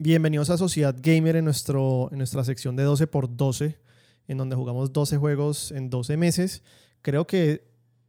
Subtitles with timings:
[0.00, 3.78] Bienvenidos a Sociedad Gamer en, nuestro, en nuestra sección de 12x12,
[4.28, 6.62] en donde jugamos 12 juegos en 12 meses.
[7.02, 7.64] Creo que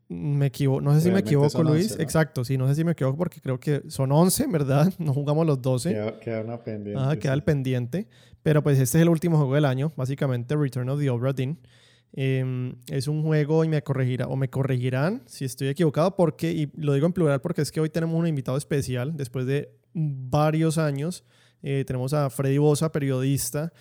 [0.08, 1.98] me equivoco, no sé si me equivoco, Luis.
[1.98, 4.94] Exacto, sí, no sé si me equivoco porque creo que son 11, ¿verdad?
[5.00, 5.90] No jugamos los 12.
[5.90, 7.02] Queda, queda una pendiente.
[7.04, 8.08] Ah, queda el pendiente.
[8.44, 11.58] Pero pues este es el último juego del año, básicamente Return of the Obra Dinn.
[12.14, 16.70] Em, es un juego y me corregirá o me corregirán si estoy equivocado porque, y
[16.76, 20.78] lo digo en plural porque es que hoy tenemos un invitado especial después de varios
[20.78, 21.24] años
[21.62, 23.72] eh, tenemos a Freddy Bosa, periodista,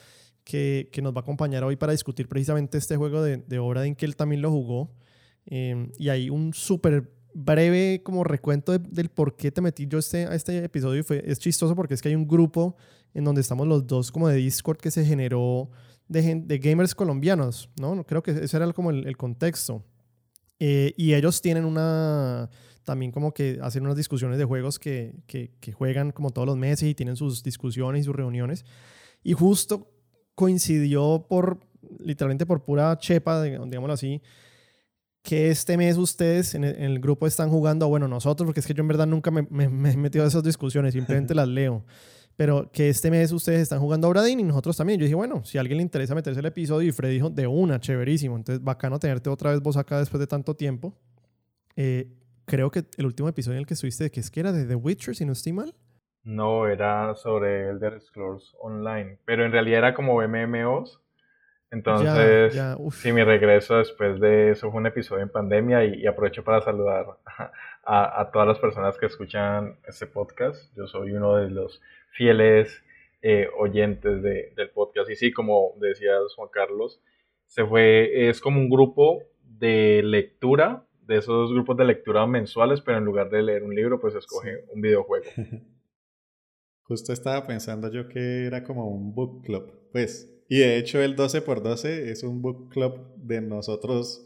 [0.45, 3.93] que, que, nos va a acompañar hoy para discutir precisamente este juego de, de Obra
[3.95, 4.91] que él también lo jugó.
[5.47, 10.27] Em, y hay un súper breve como recuento del por qué te metí yo este,
[10.27, 11.05] a este episodio.
[11.05, 12.77] Fue, es chistoso porque es que hay un grupo
[13.15, 15.71] en donde estamos los dos como de Discord que se generó
[16.09, 18.05] de, de gamers colombianos, ¿no?
[18.05, 19.85] Creo que ese era como el, el contexto.
[20.59, 22.51] Eh, y ellos tienen una
[22.89, 26.89] también como que hacen unas discusiones de juegos que, que, juegan como todos los meses
[26.89, 28.65] y tienen sus discusiones y sus reuniones.
[29.23, 29.93] Y justo
[30.35, 31.61] coincidió por,
[31.99, 34.23] literalmente por pura chepa, digámoslo así,
[35.23, 38.81] que este mes ustedes en el, grupo están jugando, bueno, nosotros, porque es que yo
[38.81, 41.85] en verdad nunca me, me, he metido a esas discusiones, simplemente las leo.
[42.37, 44.99] Pero que este mes ustedes están jugando a Obradín y nosotros también.
[44.99, 47.47] Yo dije, bueno, si a alguien le interesa meterse el episodio, y Fred dijo, de
[47.47, 48.37] una, chéverísimo.
[48.37, 50.95] Entonces, bacano tenerte otra vez vos acá después de tanto tiempo.
[51.81, 52.18] Eh,
[52.49, 54.75] creo que el último episodio en el que estuviste, que es que era de The
[54.75, 55.75] Witcher, si no estoy mal.
[56.25, 61.01] No, era sobre Elder Scrolls Online, pero en realidad era como MMOs.
[61.71, 62.59] Entonces,
[62.93, 67.07] sí, mi regreso después de eso fue un episodio en pandemia y, aprovecho para saludar
[67.85, 70.75] a, todas las personas que escuchan este podcast.
[70.75, 71.83] Yo soy uno de los
[72.13, 72.83] fieles
[73.21, 77.03] eh, oyentes del podcast y sí, como decías Juan Carlos,
[77.47, 82.99] se fue, es como un grupo de lectura de esos grupos de lectura mensuales, pero
[82.99, 85.25] en lugar de leer un libro, pues escoge un videojuego.
[86.83, 90.31] Justo estaba pensando yo que era como un book club, pues.
[90.51, 94.25] Y de hecho el 12x12 es un book club de nosotros,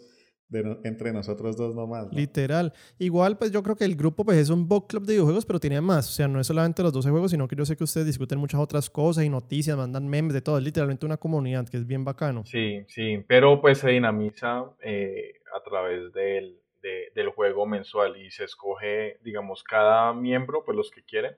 [0.48, 2.12] de entre nosotros dos nomás.
[2.12, 2.72] Literal.
[2.99, 5.60] Igual, pues yo creo que el grupo pues, es un book club de videojuegos, pero
[5.60, 6.09] tiene más.
[6.09, 8.38] O sea, no es solamente los 12 juegos, sino que yo sé que ustedes discuten
[8.38, 10.59] muchas otras cosas y noticias, mandan memes de todo.
[10.59, 12.44] Es literalmente una comunidad que es bien bacano.
[12.44, 13.25] Sí, sí.
[13.28, 19.62] Pero pues se dinamiza eh, a través del del juego mensual y se escoge, digamos,
[19.62, 21.37] cada miembro, pues los que quieren,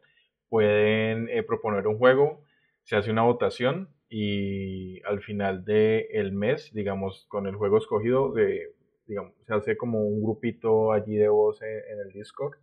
[0.48, 2.42] pueden eh, proponer un juego,
[2.82, 8.74] se hace una votación y al final del mes, digamos, con el juego escogido, de,
[9.06, 12.56] digamos, se hace como un grupito allí de voz en, el Discord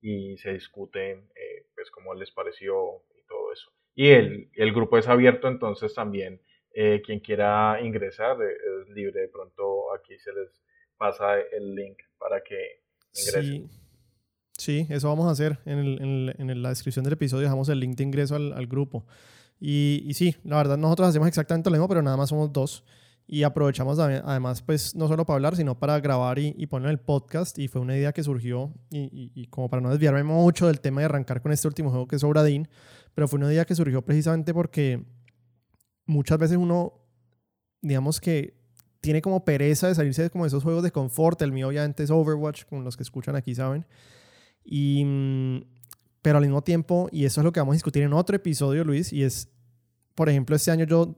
[0.00, 3.70] y se discuten, eh, pues, cómo les pareció y todo eso.
[3.94, 6.40] Y el, el grupo es abierto, entonces también
[6.78, 9.22] eh, quien quiera ingresar es libre.
[9.22, 10.62] De pronto aquí se les
[10.96, 12.82] pasa el link para que
[13.14, 13.70] ingresen.
[14.56, 14.86] Sí.
[14.88, 15.58] eso vamos a hacer.
[15.66, 19.06] En, el, en, la descripción del episodio dejamos el link de ingreso al, al grupo.
[19.60, 22.84] Y, y, sí, la verdad nosotros hacemos exactamente lo mismo, pero nada más somos dos.
[23.28, 27.00] Y aprovechamos además, pues, no solo para hablar, sino para grabar y, y poner el
[27.00, 27.58] podcast.
[27.58, 31.00] Y fue una idea que surgió, y, y, como para no desviarme mucho del tema
[31.00, 32.68] de arrancar con este último juego que es Obradín,
[33.14, 35.04] pero fue una idea que surgió precisamente porque
[36.06, 37.00] muchas veces uno,
[37.82, 38.55] digamos que
[39.06, 41.40] tiene como pereza de salirse de como esos juegos de confort.
[41.40, 43.86] El mío obviamente es Overwatch, como los que escuchan aquí saben.
[44.64, 45.60] Y, mm,
[46.22, 48.82] pero al mismo tiempo, y eso es lo que vamos a discutir en otro episodio,
[48.82, 49.48] Luis, y es,
[50.16, 51.14] por ejemplo, este año yo,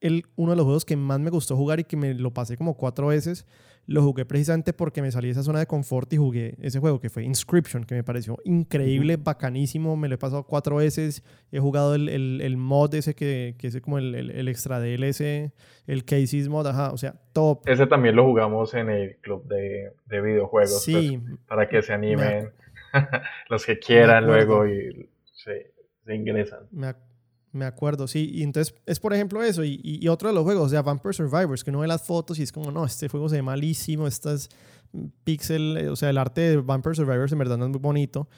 [0.00, 2.56] el, uno de los juegos que más me gustó jugar y que me lo pasé
[2.56, 3.44] como cuatro veces
[3.90, 7.00] lo jugué precisamente porque me salí de esa zona de confort y jugué ese juego
[7.00, 9.96] que fue Inscription, que me pareció increíble, bacanísimo.
[9.96, 11.24] Me lo he pasado cuatro veces.
[11.50, 15.52] He jugado el, el, el mod ese que, que es como el, el, extra DLC,
[15.88, 17.68] el Casey's mod, ajá, o sea, top.
[17.68, 20.84] Ese también lo jugamos en el club de, de videojuegos.
[20.84, 21.18] Sí.
[21.18, 22.50] Pues, para que se animen
[23.48, 25.72] los que quieran luego y se,
[26.04, 26.60] se ingresan.
[26.70, 26.94] Me,
[27.52, 28.30] me acuerdo, sí.
[28.32, 29.64] Y entonces es por ejemplo eso.
[29.64, 32.38] Y, y, otro de los juegos, o sea, Vampire Survivors, que uno ve las fotos
[32.38, 34.48] y es como, no, este juego se ve malísimo, estas
[35.24, 38.28] pixel, eh, o sea, el arte de Vampire Survivors en verdad no es muy bonito.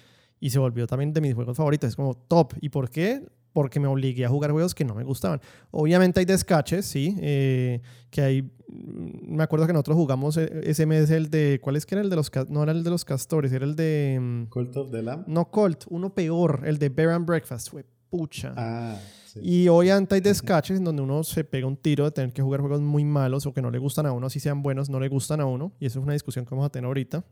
[0.40, 1.90] Y se volvió también de mis juegos favoritos.
[1.90, 2.54] Es como top.
[2.60, 3.24] ¿Y por qué?
[3.52, 5.40] Porque me obligué a jugar juegos que no me gustaban.
[5.70, 7.16] Obviamente hay descaches, sí.
[7.20, 8.42] Eh, que hay.
[8.42, 11.60] Mm, me acuerdo que nosotros jugamos eh, ese mes el de.
[11.62, 12.32] ¿Cuál es que era el de los.?
[12.48, 14.18] No era el de los castores, era el de.
[14.20, 15.24] Mm, Cult of the Lamb.
[15.28, 17.70] No, Colt, uno peor, el de Bear and Breakfast.
[17.70, 18.52] Fue pucha.
[18.58, 19.00] Ah,
[19.40, 22.60] y hoy hay descaches en donde uno se pega un tiro de tener que jugar
[22.60, 25.08] juegos muy malos o que no le gustan a uno, si sean buenos, no le
[25.08, 25.72] gustan a uno.
[25.80, 27.24] Y eso es una discusión que vamos a tener ahorita.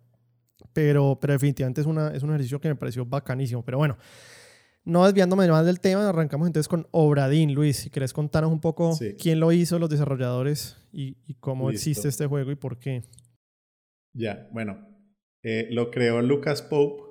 [0.73, 3.63] Pero, pero definitivamente es, una, es un ejercicio que me pareció bacanísimo.
[3.63, 3.99] Pero bueno,
[4.85, 7.53] no desviándome más del tema, arrancamos entonces con Obradín.
[7.53, 12.09] Luis, si querés contarnos un poco quién lo hizo, los desarrolladores y, y cómo existe
[12.09, 13.03] este juego y por qué.
[14.15, 14.89] Ya, bueno,
[15.43, 17.03] eh, lo creó Lucas Pope,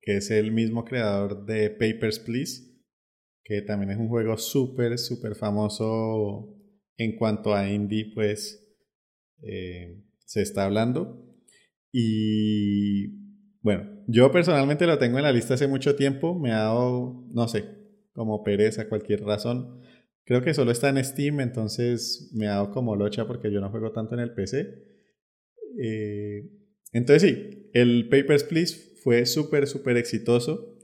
[0.00, 2.67] que es el mismo creador de Papers, Please
[3.48, 6.54] que también es un juego súper, súper famoso
[6.98, 8.62] en cuanto a indie, pues
[9.42, 11.24] eh, se está hablando.
[11.90, 13.08] Y
[13.62, 17.48] bueno, yo personalmente lo tengo en la lista hace mucho tiempo, me ha dado, no
[17.48, 17.64] sé,
[18.12, 19.80] como pereza, cualquier razón.
[20.24, 23.70] Creo que solo está en Steam, entonces me ha dado como locha porque yo no
[23.70, 24.74] juego tanto en el PC.
[25.82, 26.50] Eh,
[26.92, 30.77] entonces sí, el Papers, Please fue súper, súper exitoso.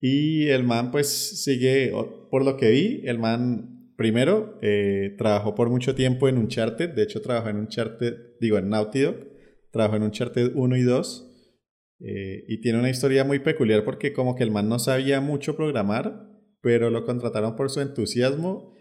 [0.00, 1.08] Y el man pues
[1.42, 1.92] sigue,
[2.30, 7.02] por lo que vi, el man primero eh, trabajó por mucho tiempo en Uncharted, de
[7.02, 9.16] hecho trabajó en Uncharted, digo en Naughty Dog,
[9.72, 11.24] trabajó en Uncharted 1 y 2.
[12.00, 15.56] Eh, y tiene una historia muy peculiar porque como que el man no sabía mucho
[15.56, 16.28] programar,
[16.60, 18.72] pero lo contrataron por su entusiasmo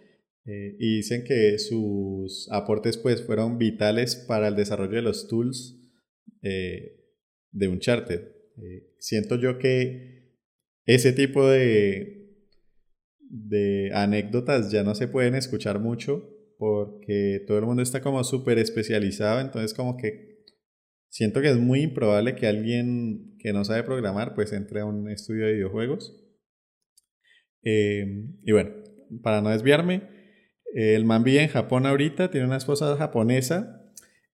[0.46, 5.82] eh, y dicen que sus aportes pues fueron vitales para el desarrollo de los tools
[6.42, 8.22] de Uncharted.
[9.00, 10.17] siento yo que
[10.88, 12.34] ese tipo de,
[13.20, 18.58] de anécdotas ya no se pueden escuchar mucho porque todo el mundo está como súper
[18.58, 20.46] especializado, entonces como que
[21.10, 25.10] siento que es muy improbable que alguien que no sabe programar pues entre a un
[25.10, 26.24] estudio de videojuegos.
[27.64, 28.06] Eh,
[28.44, 28.72] y bueno,
[29.22, 30.10] para no desviarme,
[30.74, 33.84] el man vive en Japón ahorita, tiene una esposa japonesa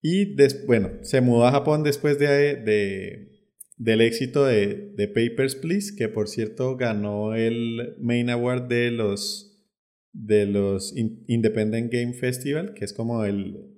[0.01, 0.35] y
[0.65, 3.32] bueno, se mudó a Japón después de, de
[3.77, 9.63] del éxito de, de, Papers, Please, que por cierto ganó el Main Award de los,
[10.11, 13.73] de los Independent Game Festival, que es como el,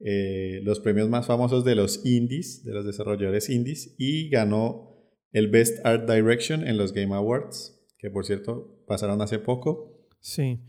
[0.00, 4.96] eh, los premios más famosos de los indies, de los desarrolladores indies, y ganó
[5.32, 10.08] el Best Art Direction en los Game Awards, que por cierto pasaron hace poco.
[10.20, 10.60] Sí.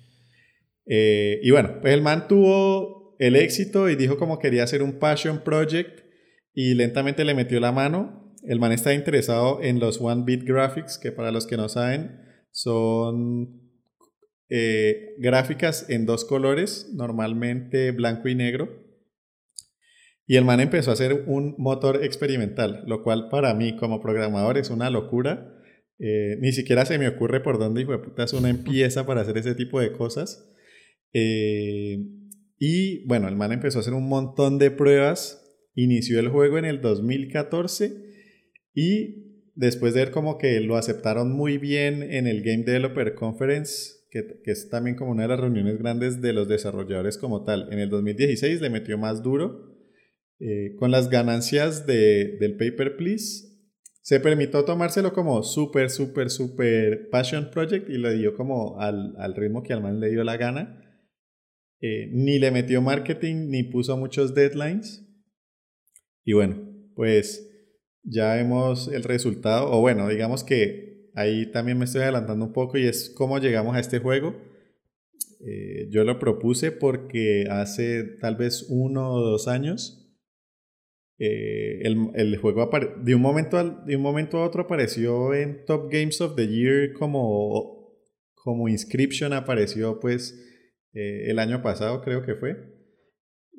[0.85, 4.97] Eh, y bueno, pues el man tuvo el éxito y dijo como quería hacer un
[4.97, 6.01] passion project
[6.53, 10.97] y lentamente le metió la mano el man está interesado en los One Bit Graphics,
[10.97, 12.21] que para los que no saben,
[12.51, 13.61] son
[14.49, 18.87] eh, gráficas en dos colores, normalmente blanco y negro.
[20.25, 24.57] Y el man empezó a hacer un motor experimental, lo cual para mí como programador
[24.57, 25.55] es una locura.
[25.97, 29.37] Eh, ni siquiera se me ocurre por dónde, hijo de putas, una empieza para hacer
[29.37, 30.47] ese tipo de cosas.
[31.13, 31.97] Eh,
[32.59, 35.45] y bueno, el man empezó a hacer un montón de pruebas.
[35.73, 38.09] Inició el juego en el 2014
[38.73, 43.93] y después de ver como que lo aceptaron muy bien en el Game Developer Conference,
[44.09, 47.79] que, es también como una de las reuniones grandes de los desarrolladores como tal, en
[47.79, 49.67] el 2016 le metió más duro.
[50.41, 53.49] Eh, con las ganancias de, del Paper Please,
[54.01, 59.35] se permitió tomárselo como súper, súper, súper passion project y le dio como al, al,
[59.35, 60.81] ritmo que al man le dio la gana.
[61.81, 65.05] Eh, ni le metió marketing, ni puso muchos deadlines.
[66.23, 66.57] Y bueno,
[66.95, 67.48] pues
[68.09, 72.77] ya vemos el resultado, o bueno, digamos que ahí también me estoy adelantando un poco
[72.77, 74.35] y es cómo llegamos a este juego.
[75.45, 79.99] Eh, yo lo propuse porque hace tal vez uno o dos años
[81.21, 82.69] eh, el, el, juego
[83.03, 86.47] de un, momento al, de un momento a otro apareció en Top Games of the
[86.47, 87.93] Year como,
[88.33, 90.33] como Inscription apareció pues
[90.93, 92.78] eh, el año pasado creo que fue.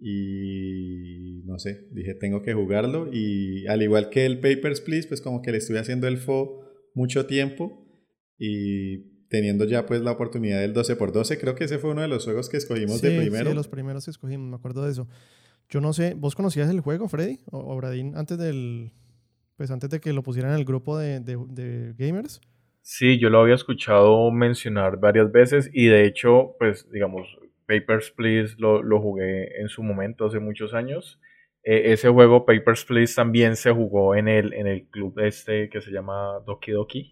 [0.01, 3.11] Y no sé, dije, tengo que jugarlo.
[3.13, 6.65] Y al igual que el Papers, Please, pues como que le estuve haciendo el FO
[6.95, 7.87] mucho tiempo.
[8.39, 12.25] Y teniendo ya pues la oportunidad del 12x12, creo que ese fue uno de los
[12.25, 13.51] juegos que escogimos de primero.
[13.51, 15.09] Sí, los primeros que escogimos, me acuerdo de eso.
[15.69, 17.41] Yo no sé, ¿vos conocías el juego, Freddy?
[17.51, 18.93] O, Bradín, antes del.
[19.57, 22.41] Pues antes de que lo pusieran en el grupo de, de, de gamers.
[22.83, 27.29] Sí, yo lo había escuchado mencionar varias veces y de hecho, pues digamos,
[27.71, 31.21] Papers, Please lo, jugué en su momento hace muchos años.
[31.63, 35.81] E, ese juego, Papers, Please, también se jugó en el, en el club este que
[35.81, 37.11] se llama Doki Doki.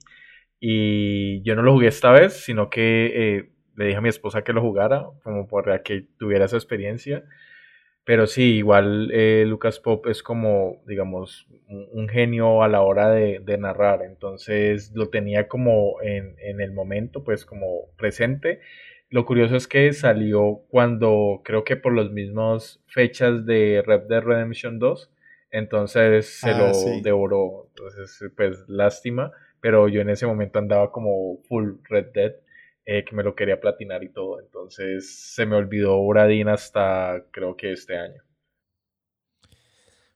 [0.58, 4.42] Y yo no lo jugué esta vez, sino que eh, le dije a mi esposa
[4.42, 7.22] que lo jugara, como para que tuviera esa experiencia.
[8.04, 13.40] Pero sí, igual eh, Lucas Pop es como, digamos, un, genio a la hora de,
[13.40, 14.02] de, narrar.
[14.02, 18.60] Entonces lo tenía como en, en el momento, pues como presente
[19.10, 24.22] lo curioso es que salió cuando creo que por las mismas fechas de Red Dead
[24.22, 25.10] Redemption 2,
[25.50, 27.68] entonces se ah, lo devoró.
[27.68, 32.32] Entonces, pues lástima, pero yo en ese momento andaba como full Red Dead,
[32.84, 34.40] eh, que me lo quería platinar y todo.
[34.40, 38.22] Entonces se me olvidó Uradin hasta creo que este año.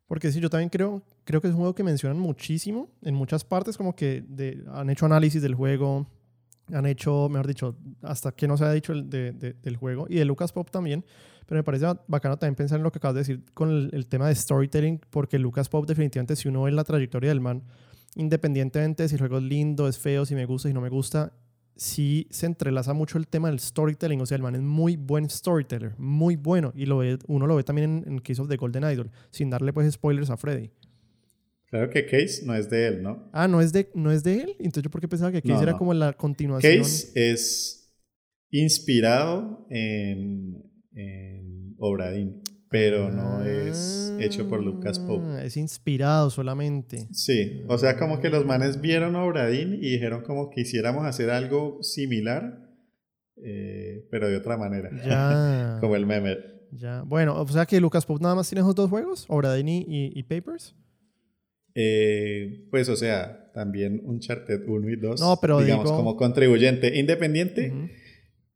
[0.07, 3.45] Porque sí, yo también creo, creo que es un juego que mencionan muchísimo en muchas
[3.45, 4.23] partes, como que
[4.69, 6.07] han hecho análisis del juego,
[6.73, 10.17] han hecho, mejor dicho, hasta que no se ha dicho el de, del juego y
[10.17, 11.05] de Lucas Pop también,
[11.47, 14.29] pero me parece bacano también pensar en lo que acabas de decir con el, tema
[14.29, 17.63] de storytelling, porque Lucas Pop definitivamente si uno ve la trayectoria del man,
[18.15, 20.89] independientemente de si el juego es lindo, es feo, si me gusta, si no me
[20.89, 21.33] gusta,
[21.77, 24.21] sí se entrelaza mucho el tema del storytelling.
[24.21, 26.73] O sea, el man es muy buen storyteller, muy bueno.
[26.75, 29.51] Y lo ve, uno lo ve también en, en Case of the Golden Idol, sin
[29.51, 30.71] darle pues spoilers a Freddy.
[31.73, 33.31] Claro que Case no es de él, ¿no?
[33.33, 34.57] Ah, ¿no es de, no es de él?
[34.59, 36.77] Entonces yo por qué pensaba que Case era como la continuación.
[36.77, 37.91] Case es
[38.51, 45.25] inspirado en, en Obradín, pero no es hecho por Lucas Pope.
[45.27, 47.09] Ah, es inspirado solamente.
[47.11, 51.31] Sí, o sea, como que los manes vieron Obradín y dijeron como que quisiéramos hacer
[51.31, 52.69] algo similar,
[53.43, 54.91] eh, pero de otra manera.
[55.03, 55.79] Ya.
[55.81, 56.37] como el meme.
[56.71, 57.01] Ya.
[57.01, 60.23] Bueno, o sea que Lucas Pope nada más tiene esos dos juegos, Obradín y, y
[60.25, 60.75] Papers.
[61.75, 65.21] Eh, pues, o sea, también Uncharted 1 y 2.
[65.21, 67.73] No, pero digamos, como contribuyente independiente.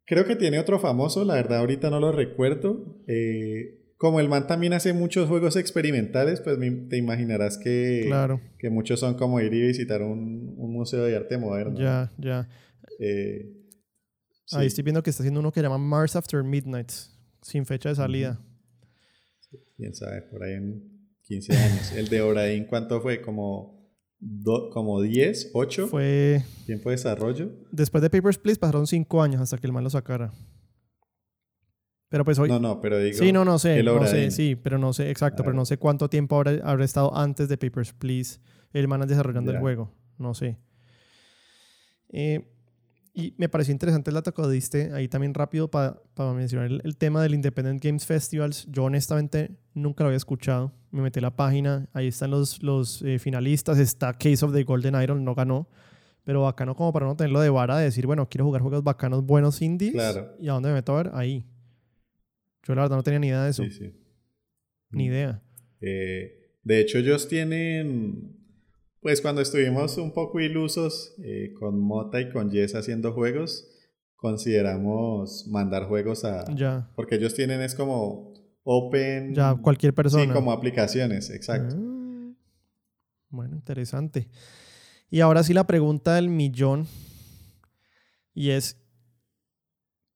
[0.05, 3.03] Creo que tiene otro famoso, la verdad, ahorita no lo recuerdo.
[3.09, 6.59] Eh, como el man también hace muchos juegos experimentales, pues
[6.89, 8.41] te imaginarás que, claro.
[8.59, 11.79] que muchos son como ir y visitar un, museo de arte moderno.
[11.79, 12.49] Ya, ya.
[13.01, 13.57] Eh,
[14.53, 16.93] Ahí estoy viendo que está haciendo uno que se llama Mars After Midnight,
[17.43, 18.41] sin fecha de salida.
[19.77, 20.96] Quién sabe, por ahí en
[21.27, 21.93] 15 años.
[21.93, 23.21] El de Obradín, ¿cuánto fue?
[23.21, 23.91] Como,
[24.73, 25.89] como 10, 8.
[25.89, 26.43] Fue.
[26.67, 27.51] ¿Tiempo de desarrollo?
[27.71, 30.33] Después de Papers, Please pasaron 5 años hasta que el man lo sacara.
[32.09, 32.49] Pero pues hoy.
[32.49, 33.19] No, no, pero digo.
[33.19, 33.83] Sí, no, no sé.
[33.83, 37.17] No sé, sí, pero no sé, exacto, pero no sé cuánto tiempo habrá, habrá estado
[37.17, 38.41] antes de Papers, Please
[38.73, 39.93] el man desarrollando el juego.
[40.19, 40.59] No sé.
[42.11, 42.56] Eh,
[43.19, 46.03] y me pareció interesante el dato que diste ahí también rápido para
[46.35, 48.67] mencionar el, tema del Independent Games Festivals.
[48.71, 50.71] Yo honestamente nunca lo había escuchado.
[50.91, 54.65] Me metí a la página, ahí están los, los eh, finalistas, está Case of the
[54.65, 55.67] Golden Iron, no ganó.
[56.25, 59.25] Pero bacano como para no tenerlo de vara de decir, bueno, quiero jugar juegos bacanos,
[59.25, 59.93] buenos indies.
[59.93, 60.37] Claro.
[60.39, 61.11] ¿Y a dónde me meto a ver?
[61.15, 61.43] Ahí.
[62.65, 63.63] Yo la verdad no tenía ni idea de eso.
[63.65, 63.95] Sí, sí.
[64.91, 65.41] Ni idea.
[65.81, 68.37] Eh, de hecho, ellos tienen
[69.07, 73.65] pues cuando estuvimos un poco ilusos eh, con Mota y con Jess haciendo juegos,
[74.17, 76.45] consideramos mandar juegos a...
[76.53, 76.91] Ya.
[76.97, 78.35] Porque ellos tienen es como
[78.65, 79.33] open...
[79.33, 80.25] Ya, cualquier persona.
[80.25, 81.77] Sí, como aplicaciones, exacto.
[81.79, 82.33] Ah.
[83.29, 84.27] bueno, interesante.
[85.09, 86.89] Y ahora sí la pregunta del millón.
[88.35, 88.77] Y es,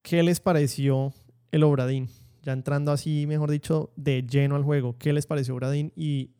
[0.02, 1.14] ¿qué les pareció
[1.52, 2.08] el Obradín?
[2.42, 4.96] Ya entrando así, mejor dicho, de lleno al juego.
[4.98, 5.92] ¿Qué les pareció Obradín?
[5.94, 6.32] Y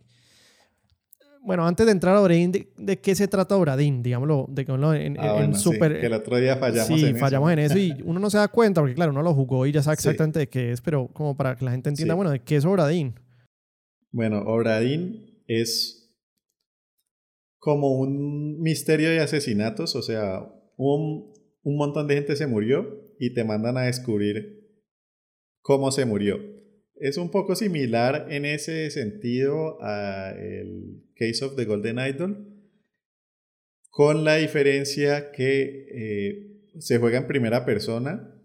[1.43, 4.03] bueno, antes de entrar a Obradín, ¿de, qué se trata Obradín?
[4.03, 5.99] Digámoslo, de, en, ah, en super...
[5.99, 8.49] que el otro día fallamos sí, en fallamos en eso y uno no se da
[8.49, 11.37] cuenta porque, claro, uno lo jugó y ya sabe exactamente de qué es, pero como
[11.37, 13.15] para que la gente entienda, bueno, ¿de qué es Obradín?
[14.13, 16.15] Bueno, Obradín es
[17.59, 21.33] como un misterio de asesinatos, o sea, un,
[21.63, 22.87] un montón de gente se murió
[23.19, 24.61] y te mandan a descubrir
[25.63, 26.39] cómo se murió.
[27.01, 32.47] Es un poco similar en ese sentido a el Case of the Golden Idol,
[33.89, 38.39] con la diferencia que eh, se juega en primera persona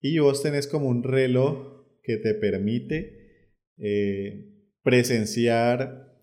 [0.00, 3.42] y vos tenés como un reloj que te permite
[3.76, 4.52] eh,
[4.84, 6.16] presenciar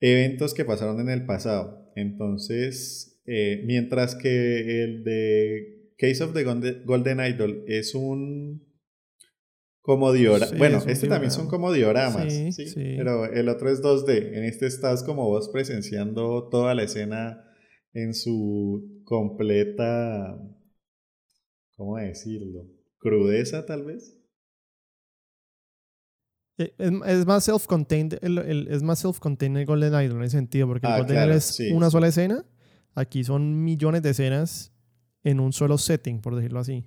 [0.00, 1.90] eventos que pasaron en el pasado.
[1.96, 6.44] Entonces, eh, mientras que el de Case of the
[6.84, 8.67] Golden Idol es un
[9.88, 10.58] como dioramas.
[10.58, 14.36] bueno, este también son como dioramas, sí, pero el otro es 2D.
[14.36, 17.42] En este estás como vos presenciando toda la escena
[17.94, 20.38] en su completa,
[21.74, 22.66] ¿cómo decirlo?
[22.98, 24.14] Crudeza tal vez.
[26.58, 28.18] Eh, es, más self-contained,
[28.68, 31.60] es más self-contained el Golden Idol en ese sentido, porque el ah, Golden Idol es
[31.72, 32.44] una sola escena,
[32.94, 34.70] aquí son millones de escenas
[35.24, 36.84] en un solo setting, por decirlo así.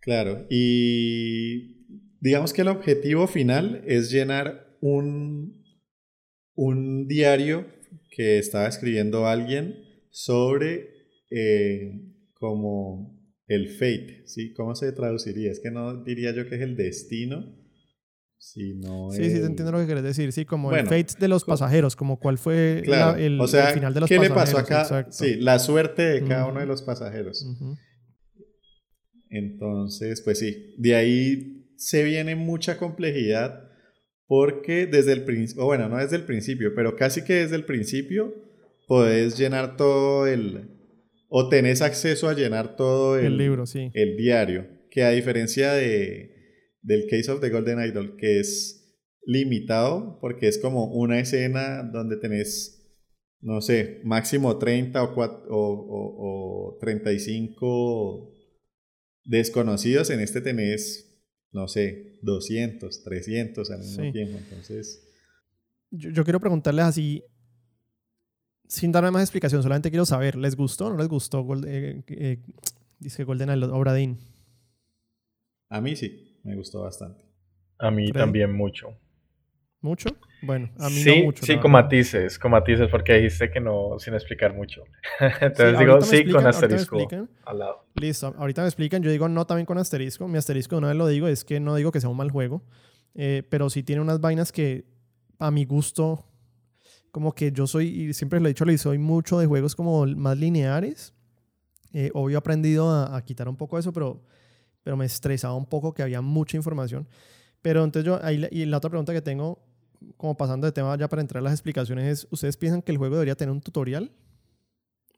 [0.00, 1.73] Claro, y
[2.24, 5.62] Digamos que el objetivo final es llenar un,
[6.54, 7.66] un diario
[8.10, 9.76] que estaba escribiendo alguien
[10.08, 10.88] sobre
[11.30, 12.00] eh,
[12.32, 14.54] como el fate, ¿sí?
[14.54, 15.52] ¿Cómo se traduciría?
[15.52, 17.44] Es que no diría yo que es el destino,
[18.38, 21.44] sino Sí, sí, te entiendo lo que quieres decir, sí, como el fate de los
[21.44, 24.08] pasajeros, como cuál fue el, final de los pasajeros.
[24.08, 25.10] ¿Qué le pasó acá?
[25.10, 27.46] Sí, la suerte de cada uno de los pasajeros.
[29.28, 33.70] Entonces, pues sí, de ahí se viene mucha complejidad
[34.26, 38.34] porque desde el principio, bueno, no desde el principio, pero casi que desde el principio
[38.86, 40.70] podés llenar todo el,
[41.28, 43.90] o tenés acceso a llenar todo el, libro, sí.
[43.94, 46.30] el diario, que a diferencia de,
[46.82, 52.16] del Case of the Golden Idol, que es limitado, porque es como una escena donde
[52.16, 52.98] tenés,
[53.40, 58.34] no sé, máximo 30 o, o, o 35
[59.24, 61.13] desconocidos, en este tenés
[61.54, 64.36] no sé, 200, 300 al mismo tiempo.
[64.38, 65.00] Entonces...
[65.90, 67.22] Yo, quiero preguntarles así,
[68.66, 72.42] sin darme más explicación, solamente quiero saber, ¿les gustó o no les gustó eh, eh,
[72.98, 74.18] dice Golden Obradin?
[75.68, 77.22] A mí sí, me gustó bastante.
[77.78, 78.98] A mí también mucho.
[79.80, 80.08] ¿Mucho?
[80.44, 81.46] Bueno, a mí sí, no mucho.
[81.46, 84.84] Sí, con matices, con matices, porque dijiste que no, sin explicar mucho.
[85.40, 86.98] Entonces digo sí con asterisco
[87.44, 87.86] al lado.
[87.94, 90.28] Listo, ahorita me explican, yo digo no también con asterisco.
[90.28, 92.62] Mi asterisco, una vez lo digo, es que no digo que sea un mal juego,
[93.14, 94.84] eh, pero sí tiene unas vainas que
[95.38, 96.26] a mi gusto,
[97.10, 100.36] como que yo soy, y siempre lo he dicho, soy mucho de juegos como más
[100.36, 101.14] lineares.
[101.92, 104.20] Eh, obvio he aprendido a, a, quitar un poco eso, pero,
[104.82, 107.06] pero me estresaba un poco que había mucha información.
[107.62, 109.58] Pero entonces yo, ahí, y la otra pregunta que tengo
[110.16, 112.98] como pasando de tema ya para entrar a las explicaciones, es, ¿ustedes piensan que el
[112.98, 114.10] juego debería tener un tutorial?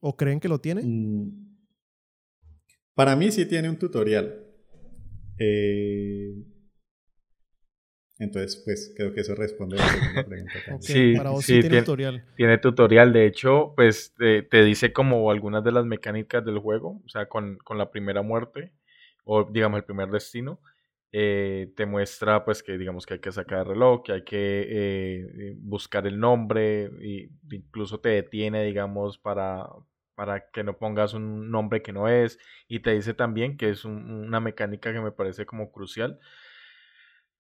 [0.01, 0.83] ¿O creen que lo tiene?
[0.83, 1.57] Mm.
[2.95, 4.43] Para mí sí tiene un tutorial.
[5.39, 6.35] Eh,
[8.19, 10.55] entonces, pues creo que eso responde a la pregunta.
[10.81, 12.25] sí, para vos sí, tiene, tutorial.
[12.37, 17.09] Tiene tutorial, de hecho, pues te, dice como algunas de las mecánicas del juego, o
[17.09, 18.73] sea, con, con la primera muerte,
[19.25, 20.61] o digamos el primer destino,
[21.13, 24.67] eh, te muestra pues que digamos que hay que sacar el reloj, que hay que
[24.69, 29.67] eh, buscar el nombre, e incluso te detiene digamos para,
[30.15, 33.85] para que no pongas un nombre que no es y te dice también que es
[33.85, 36.19] una mecánica que me parece como crucial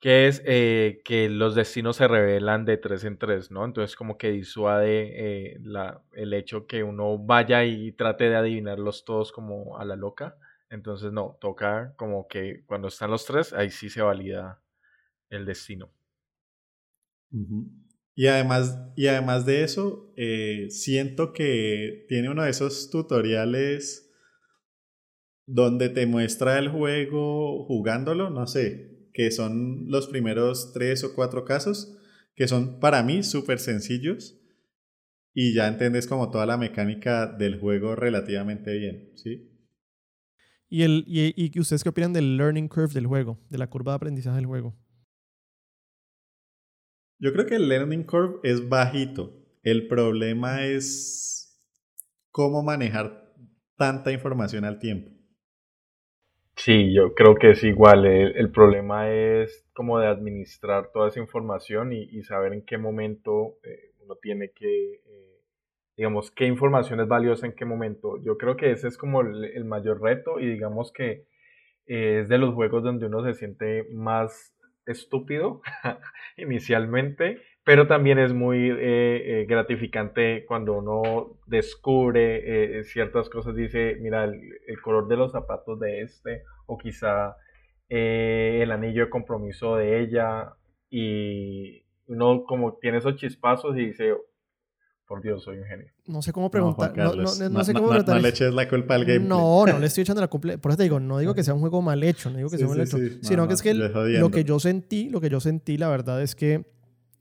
[0.00, 3.64] que es eh, que los destinos se revelan de tres en tres, ¿no?
[3.64, 9.32] Entonces como que disuade la, el hecho que uno vaya y trate de adivinarlos todos
[9.32, 10.36] como a la loca.
[10.70, 14.62] Entonces, no, toca como que cuando están los tres, ahí sí se valida
[15.30, 15.90] el destino.
[18.14, 24.10] Y además, y además de eso, eh, siento que tiene uno de esos tutoriales
[25.46, 31.44] donde te muestra el juego jugándolo, no sé, que son los primeros tres o cuatro
[31.44, 31.96] casos,
[32.34, 34.40] que son para mí súper sencillos
[35.32, 39.55] y ya entendés como toda la mecánica del juego relativamente bien, ¿sí?
[40.68, 43.96] ¿Y, el, y, ustedes qué opinan del learning curve del juego, de la curva de
[43.96, 44.74] aprendizaje del juego?
[47.18, 49.32] Yo creo que el learning curve es bajito.
[49.62, 51.58] El problema es
[52.30, 53.32] cómo manejar
[53.76, 55.10] tanta información al tiempo.
[56.56, 58.06] Sí, yo creo que es igual.
[58.06, 63.94] El, problema es como de administrar toda esa información y, saber en qué momento eh,
[64.00, 65.25] uno tiene que eh,
[65.96, 68.22] digamos, qué información es valiosa en qué momento.
[68.22, 71.24] Yo creo que ese es como el, mayor reto y digamos que
[71.86, 74.54] eh, es de los juegos donde uno se siente más
[74.84, 75.62] estúpido
[76.36, 78.76] inicialmente, pero también es muy eh,
[79.40, 85.80] eh, gratificante cuando uno descubre ciertas cosas, dice, mira, el, el, color de los zapatos
[85.80, 87.36] de este, o quizá
[87.88, 90.52] el anillo de compromiso de ella,
[90.90, 94.14] y uno como tiene esos chispazos y dice,
[95.06, 95.86] por Dios, soy un genio.
[96.06, 96.96] No sé cómo preguntar.
[96.96, 97.26] No, no,
[97.64, 98.16] sé cómo preguntar.
[98.16, 99.28] No, le eches la culpa al gameplay.
[99.28, 100.56] No, no le estoy echando la culpa.
[100.58, 102.58] Por eso te digo, no digo que sea un juego mal hecho, no digo que
[102.58, 102.98] sea mal hecho.
[103.22, 106.34] sino que es que lo que yo sentí, lo que yo sentí, la verdad es
[106.34, 106.75] que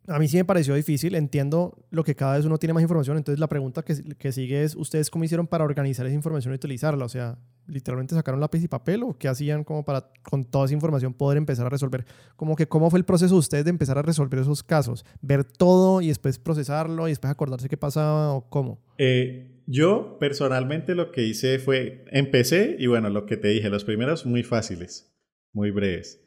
[0.07, 3.17] a mí sí me pareció difícil, entiendo lo que cada vez uno tiene más información,
[3.17, 6.55] entonces la pregunta que, que, sigue es, ¿ustedes cómo hicieron para organizar esa información y
[6.55, 7.05] utilizarla?
[7.05, 7.37] O sea,
[7.67, 11.37] ¿literalmente sacaron lápiz y papel o qué hacían como para con toda esa información poder
[11.37, 12.05] empezar a resolver?
[12.35, 15.43] Como que cómo fue el proceso de ustedes de empezar a resolver esos casos, ver
[15.43, 18.83] todo y después procesarlo y después acordarse qué pasaba o cómo.
[18.97, 23.83] Eh, yo personalmente lo que hice fue, empecé y bueno, lo que te dije, los
[23.83, 25.15] primeros muy fáciles,
[25.53, 26.21] muy breves.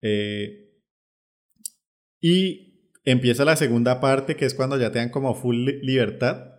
[0.00, 0.70] Eh,
[2.20, 2.71] y
[3.04, 6.52] empieza la segunda parte, que es cuando ya te dan como full libertad.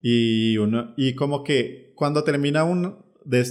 [0.00, 3.04] Y, uno, y como que cuando termina un,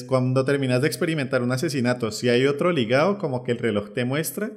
[0.07, 4.05] cuando terminas de experimentar un asesinato, si hay otro ligado, como que el reloj te
[4.05, 4.51] muestra.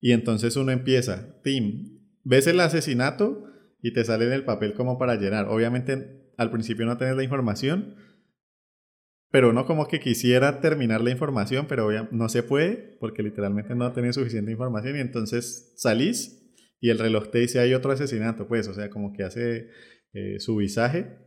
[0.00, 3.44] Y entonces uno empieza, Tim, ves el asesinato
[3.82, 5.46] y te sale en el papel como para llenar.
[5.48, 7.96] Obviamente al principio no tienes la información,
[9.30, 13.92] pero uno como que quisiera terminar la información, pero no se puede porque literalmente no
[13.92, 16.39] tenés suficiente información y entonces salís
[16.80, 19.68] y el reloj te dice hay otro asesinato, pues, o sea, como que hace
[20.12, 21.18] eh, su visaje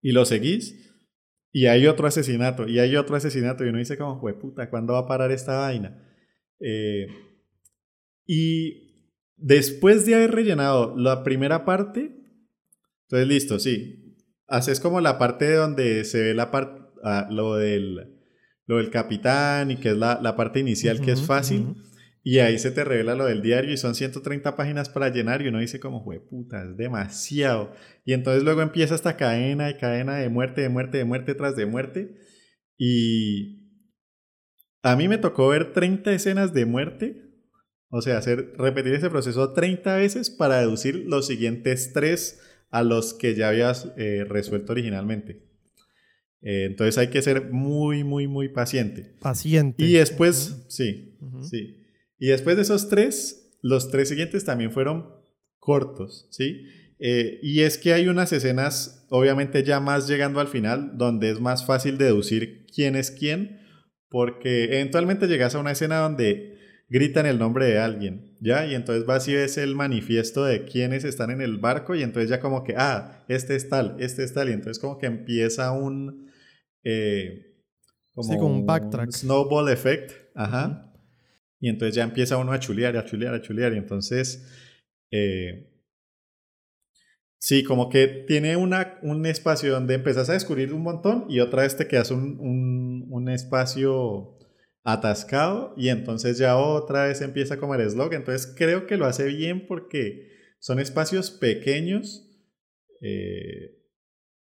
[0.00, 0.90] y lo seguís
[1.52, 5.00] y hay otro asesinato y hay otro asesinato y uno dice como, puta, ¿cuándo va
[5.00, 6.02] a parar esta vaina?
[6.58, 7.06] Eh,
[8.26, 12.16] y después de haber rellenado la primera parte,
[13.02, 18.18] entonces listo, sí, haces como la parte donde se ve la parte, ah, lo, del,
[18.66, 21.74] lo del capitán y que es la, la parte inicial que es fácil.
[22.24, 25.48] Y ahí se te revela lo del diario y son 130 páginas para llenar y
[25.48, 27.72] uno dice como, puta, es demasiado.
[28.04, 31.56] Y entonces luego empieza esta cadena y cadena de muerte, de muerte, de muerte tras
[31.56, 32.14] de muerte.
[32.78, 33.62] Y
[34.82, 37.22] a mí me tocó ver 30 escenas de muerte.
[37.88, 43.14] O sea, hacer, repetir ese proceso 30 veces para deducir los siguientes tres a los
[43.14, 45.44] que ya habías eh, resuelto originalmente.
[46.40, 49.16] Eh, entonces hay que ser muy, muy, muy paciente.
[49.20, 49.84] Paciente.
[49.84, 51.81] Y después, sí, sí.
[52.22, 55.08] Y después de esos tres, los tres siguientes también fueron
[55.58, 56.68] cortos, ¿sí?
[57.00, 61.40] Eh, y es que hay unas escenas, obviamente ya más llegando al final, donde es
[61.40, 63.60] más fácil deducir quién es quién,
[64.08, 66.58] porque eventualmente llegas a una escena donde
[66.88, 68.66] gritan el nombre de alguien, ¿ya?
[68.66, 72.30] Y entonces vas y ves el manifiesto de quiénes están en el barco y entonces
[72.30, 75.72] ya como que, ah, este es tal, este es tal, y entonces como que empieza
[75.72, 76.30] un...
[76.84, 77.56] Eh,
[78.14, 79.10] como, un backtrack.
[79.10, 80.91] snowball effect, ajá.
[81.62, 84.46] Y entonces ya empieza uno a chulear, a chulear, a chulear, y entonces...
[85.10, 85.72] Eh,
[87.44, 91.62] Sí, como que tiene una, un espacio donde empezás a descubrir un montón y otra
[91.62, 92.38] vez te quedas un,
[93.10, 94.38] un, espacio
[94.84, 98.14] atascado y entonces ya otra vez empieza como el slog.
[98.14, 102.30] Entonces creo que lo hace bien porque son espacios pequeños
[103.00, 103.76] eh,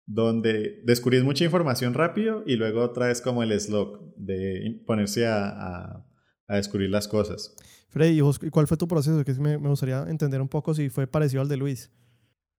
[0.06, 6.06] donde descubrís mucha información rápido y luego otra vez como el slog de ponerse a,
[6.47, 7.55] descubrir las cosas.
[7.89, 9.23] Freddy, ¿y cuál fue tu proceso?
[9.23, 11.91] Que me, me gustaría entender un poco si fue parecido al de Luis.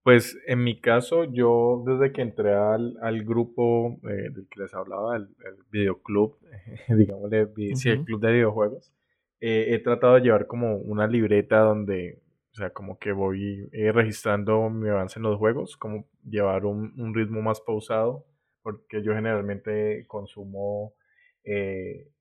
[0.03, 4.73] Pues en mi caso, yo desde que entré al, al grupo eh, del que les
[4.73, 6.39] hablaba, el, el videoclub,
[6.97, 8.93] digámosle, sí, el club de videojuegos,
[9.41, 12.23] eh, he tratado de llevar como una libreta donde,
[12.53, 16.95] o sea, como que voy eh, registrando mi avance en los juegos, como llevar un,
[16.99, 18.25] un ritmo más pausado,
[18.63, 20.95] porque yo generalmente consumo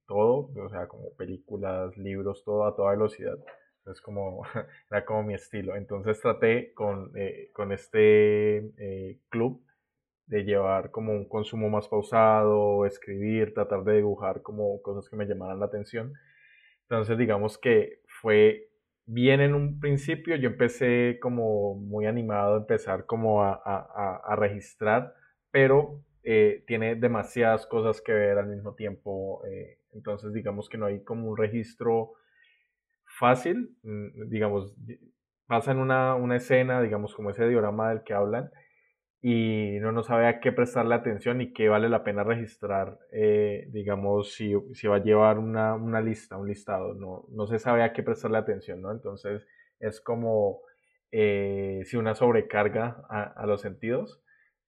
[0.08, 3.38] todo, o sea, como películas, libros, todo a toda velocidad.
[3.86, 4.42] Es como,
[4.92, 5.76] era como mi estilo.
[5.76, 9.62] Entonces traté con, eh, con este eh, club
[10.28, 15.26] de llevar como un consumo más pausado, escribir, tratar de dibujar como cosas que me
[15.26, 16.14] llamaran la atención.
[16.84, 18.70] Entonces digamos que fue
[19.06, 24.36] bien en un principio, yo empecé como muy animado a empezar como a, a, a
[24.36, 25.14] registrar,
[25.52, 29.44] pero eh, tiene demasiadas cosas que ver al mismo tiempo.
[29.96, 32.12] Entonces digamos que no hay como un registro
[33.18, 34.76] fácil, mm, digamos,
[35.48, 38.52] pasa en una, una, escena, digamos, como ese diorama del que hablan,
[39.22, 43.68] y no, no sabe a qué prestarle atención y qué vale la pena registrar, eh,
[43.72, 47.84] digamos, si, si, va a llevar una, una, lista, un listado, no, no se sabe
[47.84, 48.92] a qué prestarle atención, ¿no?
[48.92, 49.48] Entonces
[49.80, 50.62] es como
[51.12, 54.22] eh, si una sobrecarga a los sentidos.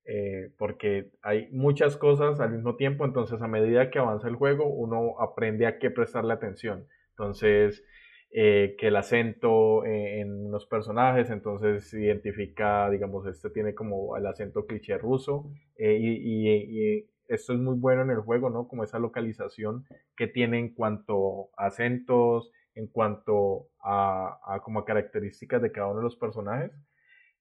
[0.09, 4.65] Eh, porque hay muchas cosas al mismo tiempo, entonces a medida que avanza el juego
[4.65, 6.87] uno aprende a qué prestarle atención.
[7.09, 7.83] Entonces,
[8.29, 14.27] eh, que el acento eh, en los personajes, entonces identifica, digamos, este tiene como el
[14.27, 18.67] acento cliché ruso eh, y, esto es muy bueno en el juego, ¿no?
[18.69, 25.61] Como esa localización que tiene en cuanto a acentos, en cuanto a, a como características
[25.61, 26.71] de cada uno de los personajes.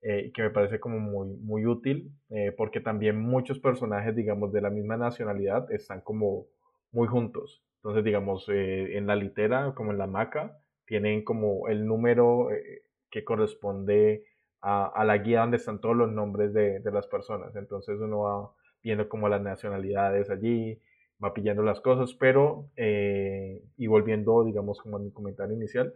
[0.09, 2.13] Y que me parece como muy, muy útil,
[2.57, 6.47] porque también muchos personajes, digamos, de la misma nacionalidad están como
[6.93, 7.63] muy juntos.
[7.79, 13.25] Entonces, digamos, en la litera, como en la maca, tienen como el número eh, que
[13.25, 14.25] corresponde
[14.63, 17.55] a, la guía donde están todos los nombres de, las personas.
[17.55, 18.51] Entonces uno va
[18.83, 20.81] viendo como las nacionalidades allí,
[21.23, 25.95] va pillando las cosas, pero, eh, y volviendo, digamos, como a mi comentario inicial,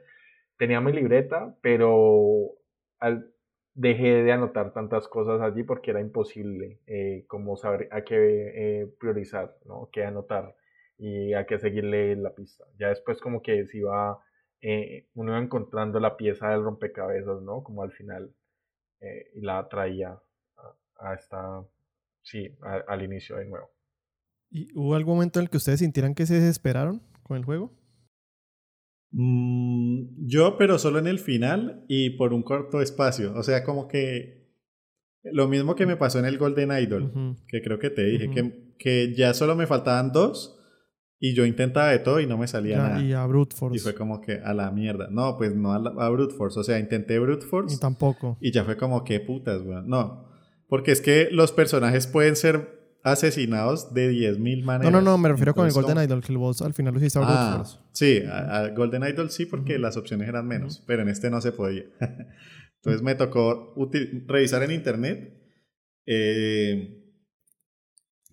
[0.57, 2.53] tenía mi libreta, pero
[3.01, 3.33] al,
[3.75, 9.57] dejé de anotar tantas cosas allí porque era imposible eh, como saber a qué priorizar,
[9.65, 9.89] ¿no?
[9.93, 10.55] qué anotar
[10.99, 12.65] y a qué seguirle la pista.
[12.79, 14.21] Ya después como que se iba
[14.63, 17.63] eh, uno iba encontrando la pieza del rompecabezas, ¿no?
[17.63, 18.35] Como al final,
[19.01, 20.19] eh, y la traía
[20.99, 21.65] a, esta,
[22.23, 23.71] sí, al inicio de nuevo.
[24.51, 27.73] ¿Y hubo algún momento en el que ustedes sintieran que se desesperaron con el juego?
[29.13, 33.33] Mm, yo, pero solo en el final y por un corto espacio.
[33.35, 34.41] O sea, como que
[35.23, 38.75] lo mismo que me pasó en el Golden Idol, que creo que te dije, que,
[38.79, 40.57] que ya solo me faltaban dos
[41.23, 43.03] y yo intentaba de todo y no me salía nada.
[43.03, 43.77] Y a Brute Force.
[43.77, 45.09] Y fue como que a la mierda.
[45.11, 46.59] No, pues no a, Brute Force.
[46.59, 47.77] O sea, intenté Brute Force.
[47.77, 48.39] Y tampoco.
[48.41, 49.87] Y ya fue como que putas, weón.
[49.87, 50.31] No.
[50.67, 54.93] Porque es que los personajes pueden ser asesinados de 10.000 maneras.
[54.93, 57.01] No, no, no, me refiero con el Golden Idol, que el boss al final lo
[57.01, 57.79] hiciste a Brute ah, Force.
[57.93, 61.53] Sí, a, Golden Idol sí, porque las opciones eran menos, pero en este no se
[61.53, 61.85] podía.
[62.77, 63.75] Entonces me tocó
[64.27, 65.37] revisar en internet.
[66.07, 66.97] Eh,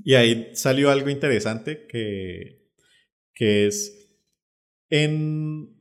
[0.04, 2.58] y ahí salió algo interesante que
[3.38, 4.18] que es
[4.90, 5.80] en...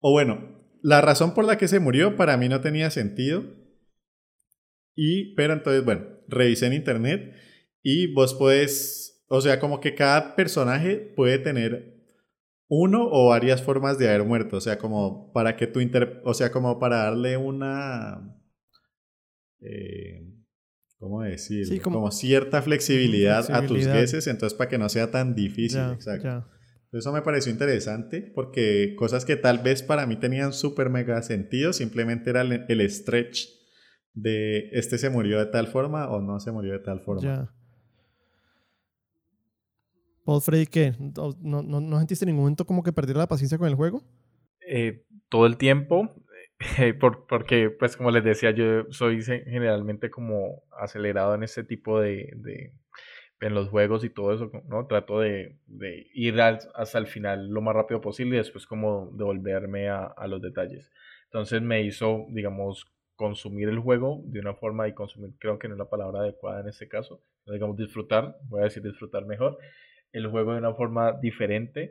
[0.00, 3.44] O bueno, la razón por la que se murió para mí no tenía sentido.
[4.94, 7.34] Y, pero entonces, bueno, revisé en internet
[7.82, 11.98] y vos puedes, o sea, como que cada personaje puede tener
[12.68, 16.34] uno o varias formas de haber muerto, o sea, como para que tu inter, o
[16.34, 18.36] sea, como para darle una
[19.60, 20.22] eh,
[20.98, 21.80] ¿cómo decir?
[21.82, 25.80] como, cierta flexibilidad, a tus gueses, entonces para que no sea tan difícil.
[25.92, 26.46] exacto.
[26.90, 31.74] Eso me pareció interesante porque cosas que tal vez para mí tenían súper mega sentido,
[31.74, 33.46] simplemente era el, stretch
[34.14, 37.22] de este se murió de tal forma o no se murió de tal forma.
[37.22, 37.54] Ya.
[40.28, 40.92] Paul Freddy, ¿qué?
[41.40, 44.02] ¿No, no, sentiste en ningún momento como que perdiera la paciencia con el juego?
[44.60, 46.14] Eh, todo el tiempo,
[47.30, 52.28] porque pues como les decía, yo soy generalmente como acelerado en ese tipo de
[53.40, 54.86] en los juegos y todo eso, ¿no?
[54.86, 55.56] Trato de,
[56.12, 60.90] ir hasta el final lo más rápido posible y después como devolverme a, los detalles.
[61.24, 65.74] Entonces me hizo, digamos, consumir el juego de una forma y consumir creo que no
[65.74, 69.58] es la palabra adecuada en este caso, digamos disfrutar, voy a decir disfrutar mejor,
[70.12, 71.90] el juego de una forma diferente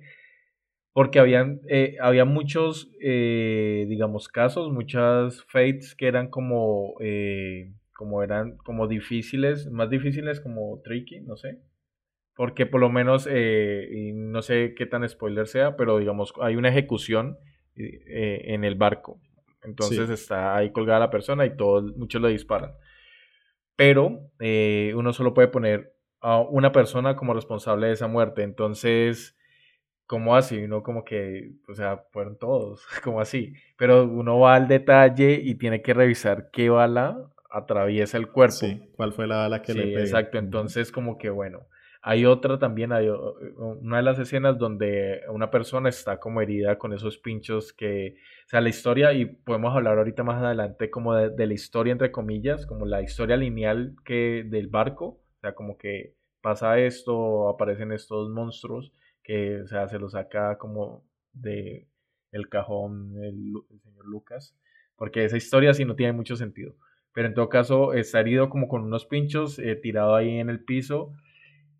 [0.97, 6.95] porque habían, eh, había muchos, eh, digamos, casos, muchas fates que eran como...
[7.01, 11.59] Eh, como eran como difíciles, más difíciles como tricky, no sé.
[12.35, 16.69] Porque por lo menos, y no sé qué tan spoiler sea, pero digamos, hay una
[16.69, 17.37] ejecución
[17.75, 19.19] en el barco.
[19.63, 22.73] Entonces está ahí colgada la persona y todos, muchos le disparan.
[23.75, 28.43] Pero eh, uno solo puede poner a una persona como responsable de esa muerte.
[28.43, 29.37] Entonces,
[30.05, 30.63] ¿cómo así?
[30.63, 33.53] Uno como que, o sea, fueron todos, como así.
[33.77, 38.55] Pero uno va al detalle y tiene que revisar qué bala atraviesa el cuerpo.
[38.55, 39.99] Sí, cuál fue la bala que le pegó.
[39.99, 41.67] Exacto, entonces como que bueno.
[42.01, 43.09] Hay otra también, hay
[43.57, 48.49] una de las escenas donde una persona está como herida con esos pinchos que, o
[48.49, 52.65] sea, la historia, y podemos hablar ahorita más adelante como de, la historia entre comillas,
[52.65, 58.91] como la historia lineal que del barco, sea, como que pasa esto, aparecen estos monstruos
[59.23, 61.87] que, o sea, se los saca como de
[62.31, 64.55] el cajón el, señor Lucas,
[64.95, 66.75] porque esa historia sí no tiene mucho sentido.
[67.13, 70.63] Pero en todo caso está herido como con unos pinchos eh, tirado ahí en el
[70.63, 71.13] piso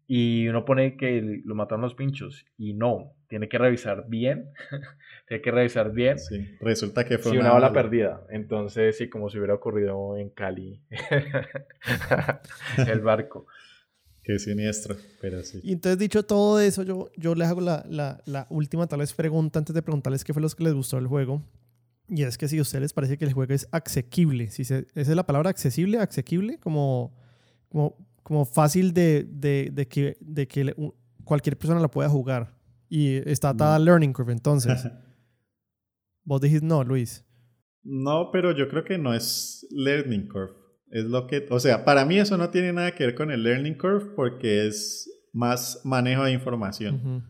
[0.08, 4.52] y uno pone que lo mataron los pinchos y no, tiene que revisar bien,
[5.28, 6.20] tiene que revisar bien.
[6.20, 10.82] Sí, resulta que fue una, bala perdida, entonces sí, como si hubiera ocurrido en Cali,
[12.88, 13.46] el barco.
[14.24, 15.62] Qué siniestro, pero sí.
[15.64, 19.14] Y entonces, dicho todo eso, yo, yo les hago la, la, la última tal vez
[19.14, 21.42] pregunta antes de preguntarles qué fue lo que les gustó del juego.
[22.10, 24.84] Y es que si a ustedes les parece que el juego es asequible, si esa
[24.94, 27.14] es la palabra accesible, asequible, como,
[27.70, 30.74] como, como fácil de, de, de que, de que
[31.24, 32.57] cualquier persona la pueda jugar
[32.90, 34.88] y está atada al learning curve, entonces.
[36.24, 37.26] Vos dijiste no, Luis.
[37.84, 40.54] No, pero yo creo que no es learning curve.
[40.90, 43.44] Es lo que, o sea, para mí eso no tiene nada que ver con el
[43.44, 47.24] learning curve porque es más manejo de información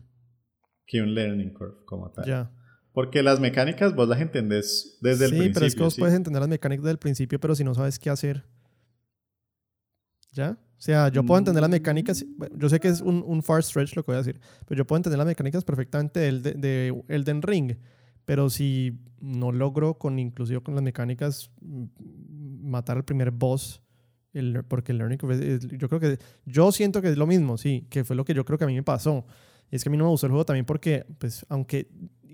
[0.86, 2.24] que un learning curve como tal.
[2.24, 2.50] Ya.
[2.92, 5.48] Porque las mecánicas vos las entendés desde el principio.
[5.48, 7.74] Sí, pero es que vos puedes entender las mecánicas desde el principio, pero si no
[7.74, 8.44] sabes qué hacer.
[10.32, 10.50] ¿Ya?
[10.50, 12.24] O sea, yo puedo entender las mecánicas.
[12.56, 14.86] Yo sé que es un, un, far stretch lo que voy a decir, pero yo
[14.86, 17.76] puedo entender las mecánicas perfectamente de, de, de Elden Ring.
[18.24, 23.82] Pero si no logro, con inclusive con las mecánicas, mm, matar al primer boss,
[24.32, 25.18] el, porque el learning
[25.78, 26.18] yo creo que.
[26.44, 28.68] Yo siento que es lo mismo, sí, que fue lo que yo creo que a
[28.68, 29.26] mí me pasó.
[29.70, 31.88] Y es que a mí no me gustó el juego también porque, pues, aunque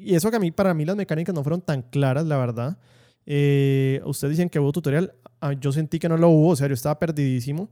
[0.05, 2.79] y eso que a mí, para mí las mecánicas no fueron tan claras, la verdad.
[3.27, 6.69] Eh, ustedes dicen que hubo tutorial, ah, yo sentí que no lo hubo, o sea,
[6.69, 7.71] yo estaba perdidísimo.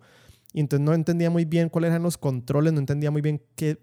[0.53, 3.79] Y entonces no entendía muy bien cuáles eran los controles, no entendía muy bien qué,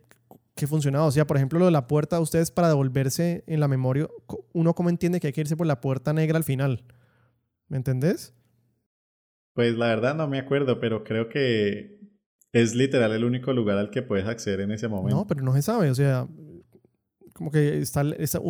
[0.55, 1.05] qué funcionaba.
[1.05, 4.08] O sea, por ejemplo, lo de la puerta, ustedes para devolverse en la memoria,
[4.53, 6.84] uno cómo entiende que hay que irse por la puerta negra al final.
[7.67, 8.34] ¿Me entendés?
[9.53, 11.99] Pues la verdad no me acuerdo, pero creo que
[12.51, 15.15] es literal el único lugar al que puedes acceder en ese momento.
[15.15, 16.27] No, pero no se sabe, o sea,
[17.39, 18.04] como que, está,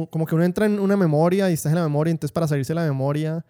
[0.09, 2.73] como que uno entra en una memoria y estás en la memoria, entonces para salirse
[2.73, 3.45] de la memoria,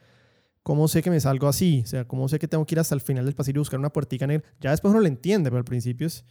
[0.63, 1.79] ¿cómo sé que me salgo así?
[1.85, 3.79] O sea, ¿cómo sé que tengo que ir hasta el final del pasillo y buscar
[3.79, 4.45] una puertica negra?
[4.59, 6.25] Ya después uno lo entiende, pero al principio es...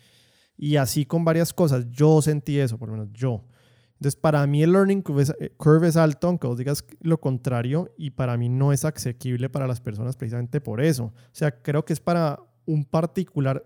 [0.59, 1.87] Y así con varias cosas.
[1.88, 3.47] Yo sentí eso, por lo menos yo.
[3.94, 7.18] Entonces, para mí el learning curve es, eh, curve es alto, aunque vos digas lo
[7.18, 11.05] contrario, y para mí no es asequible para las personas precisamente por eso.
[11.05, 13.64] O sea, creo que es para un particular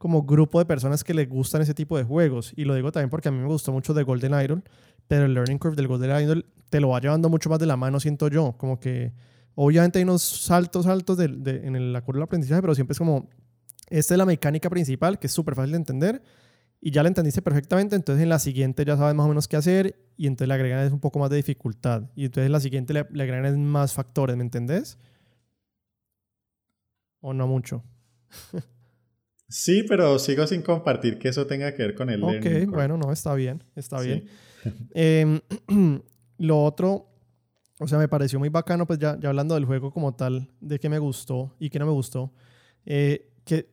[0.00, 2.54] como grupo de personas que les gustan ese tipo de juegos.
[2.56, 4.64] Y lo digo también porque a mí me gustó mucho de Golden Idol,
[5.06, 7.76] pero el learning curve del Golden Idol te lo va llevando mucho más de la
[7.76, 8.54] mano, siento yo.
[8.56, 9.12] Como que
[9.54, 13.28] obviamente hay unos saltos altos de, en la curva del aprendizaje, pero siempre es como,
[13.90, 16.22] esta es la mecánica principal, que es súper fácil de entender,
[16.80, 19.56] y ya la entendiste perfectamente, entonces en la siguiente ya sabes más o menos qué
[19.56, 22.60] hacer, y entonces le agregan es un poco más de dificultad, y entonces en la
[22.60, 24.96] siguiente le, le agregan más factores, ¿me entendés?
[27.20, 27.84] ¿O no mucho?
[29.50, 33.10] Sí, pero sigo sin compartir que eso tenga que ver con el Ok, bueno, no,
[33.10, 34.24] está bien, está bien.
[34.94, 35.40] Em,
[36.38, 37.08] lo otro,
[37.80, 40.78] O sea, me pareció muy bacano, pues ya, ya hablando del juego como tal, de
[40.78, 42.30] qué me gustó y qué no me gustó.
[42.84, 43.68] Eh, que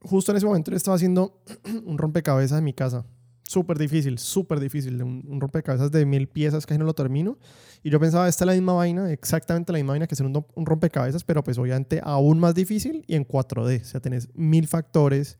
[0.00, 1.40] justo en ese momento yo estaba haciendo
[1.84, 3.06] un rompecabezas en mi casa.
[3.54, 5.00] Súper difícil, súper difícil.
[5.00, 7.38] Un, rompecabezas de mil piezas que no lo termino.
[7.84, 10.44] Y yo pensaba, esta es la misma vaina, exactamente la misma vaina que hacer un,
[10.56, 13.80] un rompecabezas, pero pues obviamente aún más difícil y en 4D.
[13.80, 15.38] O sea, tenés mil factores,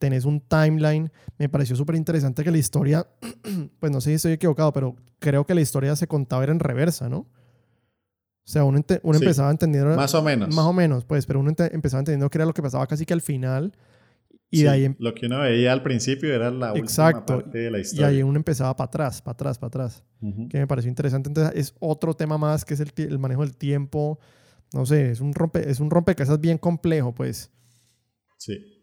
[0.00, 1.12] tenés un timeline.
[1.38, 3.06] Me pareció súper interesante que la historia,
[3.78, 6.58] pues no sé si estoy equivocado, pero creo que la historia se contaba era en
[6.58, 7.18] reversa, ¿no?
[7.18, 7.28] O
[8.50, 9.86] sea, uno, empezaba a entender...
[9.86, 10.52] Más o menos.
[10.52, 13.14] Más o menos, pues, pero uno empezaba entendiendo que era lo que pasaba casi que
[13.14, 13.72] al final.
[14.50, 14.84] Y de ahí...
[14.84, 17.34] Em Lo que uno veía al principio era la Exacto.
[17.34, 18.12] última parte de la historia.
[18.12, 20.04] Y ahí uno empezaba para atrás, para atrás, para atrás.
[20.48, 21.28] Que me pareció interesante.
[21.28, 24.18] Entonces, es otro tema más que es el, el, manejo del tiempo.
[24.72, 27.52] No sé, es un, rompe, es un rompecabezas bien complejo, pues.
[28.38, 28.74] Sí.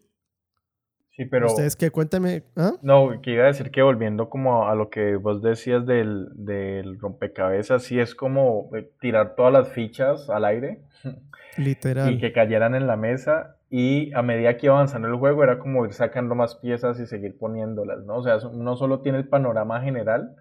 [1.16, 1.46] Sí, pero...
[1.46, 2.44] Ustedes que cuéntame...
[2.56, 2.72] ¿ah?
[2.82, 6.98] No, que iba a decir que volviendo como a lo que vos decías del, del
[6.98, 10.82] rompecabezas, sí es como eh, tirar todas las fichas al aire.
[11.58, 12.12] Literal.
[12.12, 15.58] Y que cayeran en la mesa y a medida que iba avanzando el juego era
[15.58, 18.16] como ir sacando más piezas y seguir poniéndolas, ¿no?
[18.16, 20.36] O sea, no solo tiene el panorama general,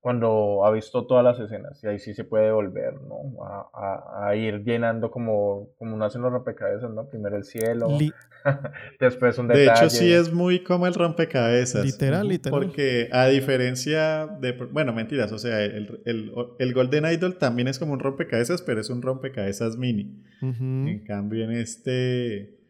[0.00, 3.40] cuando ha visto todas las escenas y ahí sí se puede volver, ¿no?
[3.44, 7.08] A, a, ir llenando como, como uno hace los rompecabezas, ¿no?
[7.08, 7.86] Primero el cielo,
[8.98, 9.64] después un detalle.
[9.64, 11.84] De hecho sí es muy como el rompecabezas.
[11.84, 12.58] Literal, literal.
[12.58, 17.78] Porque a diferencia de, bueno, mentiras, o sea, el, el, el Golden Idol también es
[17.78, 20.20] como un rompecabezas, pero es un rompecabezas mini.
[20.40, 22.61] En cambio en este...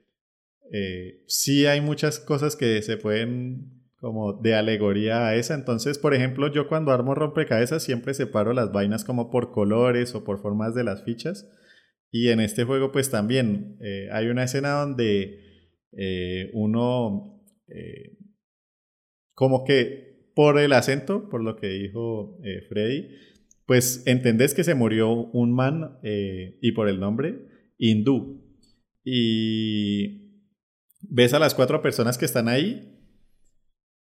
[0.72, 5.54] Eh, sí hay muchas cosas que se pueden como de alegoría a esa.
[5.54, 10.24] Entonces, por ejemplo, yo cuando armo rompecabezas siempre separo las vainas como por colores o
[10.24, 11.48] por formas de las fichas.
[12.10, 15.40] Y en este juego pues también eh, hay una escena donde
[15.92, 18.18] eh, uno eh,
[19.34, 23.08] como que por el acento, por lo que dijo Freddy,
[23.66, 27.46] pues entendés que se murió un man y por el nombre
[27.78, 28.42] hindú.
[29.04, 30.21] Y
[31.02, 32.92] ves a las cuatro personas que están ahí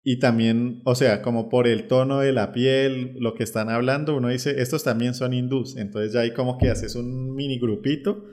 [0.08, 4.16] y también, o sea, como por el tono de la piel, lo que están hablando,
[4.16, 5.76] uno dice, estos también son hindús.
[5.78, 8.24] Entonces ya hay como que haces un mini grupito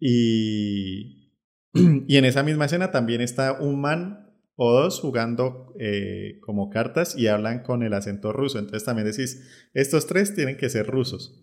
[0.00, 1.32] y,
[1.74, 7.16] y en esa misma escena también está un man o dos jugando eh, como cartas
[7.16, 8.58] y hablan con el acento ruso.
[8.58, 11.40] Entonces también decís, estos tres tienen que ser rusos.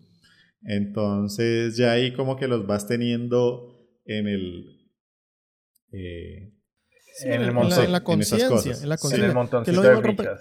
[0.60, 4.83] Entonces ya ahí como que los vas teniendo en el...
[5.94, 6.50] Eh,
[7.22, 8.46] en, el montón, en, la, conciencia.
[8.46, 9.30] En, la conciencia.
[9.30, 10.36] En el de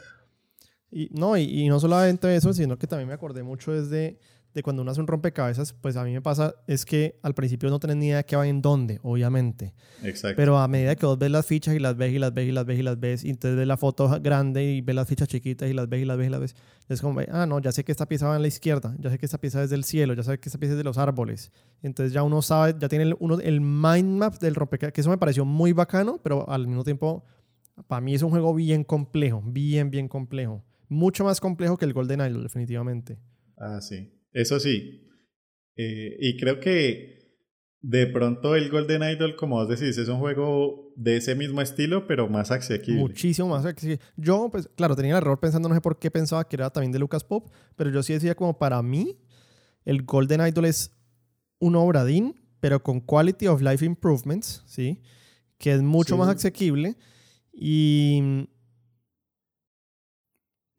[0.90, 4.20] Y, no, y, y, no solamente eso, sino que también me acordé mucho desde
[4.54, 7.70] de cuando uno hace un rompecabezas, pues a mí me pasa es que al principio
[7.70, 9.74] no tenés ni idea de qué va en dónde, obviamente.
[10.04, 10.36] Exacto.
[10.38, 12.52] Pero a medida que vos ves las fichas y las ves y las ves y
[12.52, 15.28] las ves y las ves, y entonces ves la foto grande y ves las fichas
[15.28, 16.56] chiquitas y las ves y las ves y las ves,
[16.90, 19.18] es como, ah, no, ya sé que esta pieza va en la izquierda, ya sé
[19.18, 21.52] que esta pieza es del cielo, ya sé que esta pieza es de los árboles.
[21.82, 25.10] Entonces ya uno sabe, ya tiene el, uno, el mind map del rompecabezas, que eso
[25.10, 27.24] me pareció muy bacano, pero al mismo tiempo,
[27.88, 30.64] para mí es un juego bien complejo, bien, bien complejo.
[30.90, 33.18] Mucho más complejo que el Golden Idol, definitivamente.
[33.58, 34.12] Ah, sí.
[34.34, 35.10] Eso sí.
[35.76, 37.14] Eh, y creo que
[37.82, 42.08] de pronto el Golden Idol, como vos decís, es un juego de ese mismo estilo,
[42.08, 43.02] pero más asequible.
[43.02, 44.00] Muchísimo más asequible.
[44.16, 46.92] Yo, pues, claro, tenía el error pensando, no sé por qué pensaba que era también
[46.92, 49.18] de Lucas Pop, pero yo sí decía como para mí,
[49.86, 50.92] el Golden Idol es
[51.60, 55.02] un obradín, pero con quality of life improvements, ¿sí?
[55.58, 56.96] Que es mucho más asequible.
[57.52, 58.48] Y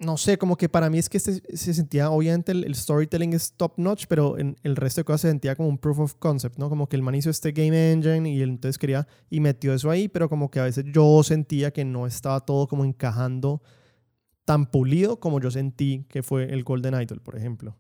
[0.04, 3.54] no sé, como que para mí es que este, se sentía, obviamente el, storytelling es
[3.54, 6.58] top notch, pero en el resto de cosas se sentía como un proof of concept,
[6.58, 6.68] ¿no?
[6.68, 10.08] Como que el man hizo este game engine y entonces quería y metió eso ahí,
[10.08, 13.62] pero como que a veces yo sentía que no estaba todo como encajando
[14.44, 17.76] tan pulido como yo sentí que fue el Golden Idol, por ejemplo.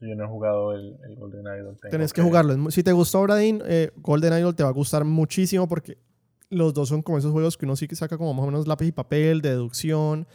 [0.00, 1.78] yo no he jugado el, Golden Idol.
[1.90, 2.70] Tenés que, jugarlo.
[2.70, 5.98] Si te gustó Bradin, eh, Golden Idol te va a gustar muchísimo porque
[6.50, 8.66] los dos son como esos juegos que uno sí que saca como más o menos
[8.66, 10.26] lápiz y papel, deducción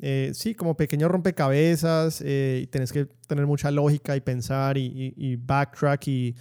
[0.00, 5.36] eh, sí, como pequeños rompecabezas, eh, y tenés que tener mucha lógica y pensar y,
[5.36, 6.36] backtrack y,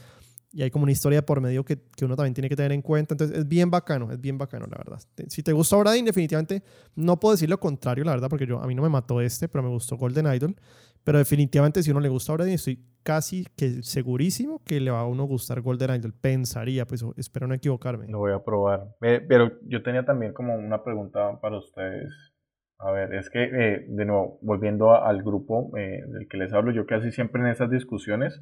[0.52, 2.84] y, hay como una historia por medio que, que, uno también tiene que tener en
[2.84, 3.16] cuenta.
[3.16, 5.00] Entonces es bien bacano, es bien bacano, la verdad.
[5.28, 6.62] Si te gusta Bradin, definitivamente
[6.96, 9.48] no puedo decir lo contrario, la verdad, porque yo, a mí no me mató este,
[9.48, 10.56] pero me gustó Golden Idol.
[11.04, 15.06] Pero definitivamente si uno le gusta Bradin, estoy casi que segurísimo que le va a
[15.06, 16.14] uno gustar Golden Idol.
[16.14, 18.08] Pensaría, pues espero no equivocarme.
[18.08, 18.94] Lo voy a probar.
[19.00, 22.14] Pero yo tenía también como una pregunta para ustedes
[22.80, 26.72] a ver, es que, eh, de nuevo, volviendo al grupo eh, del que les hablo,
[26.72, 28.40] yo casi siempre en esas discusiones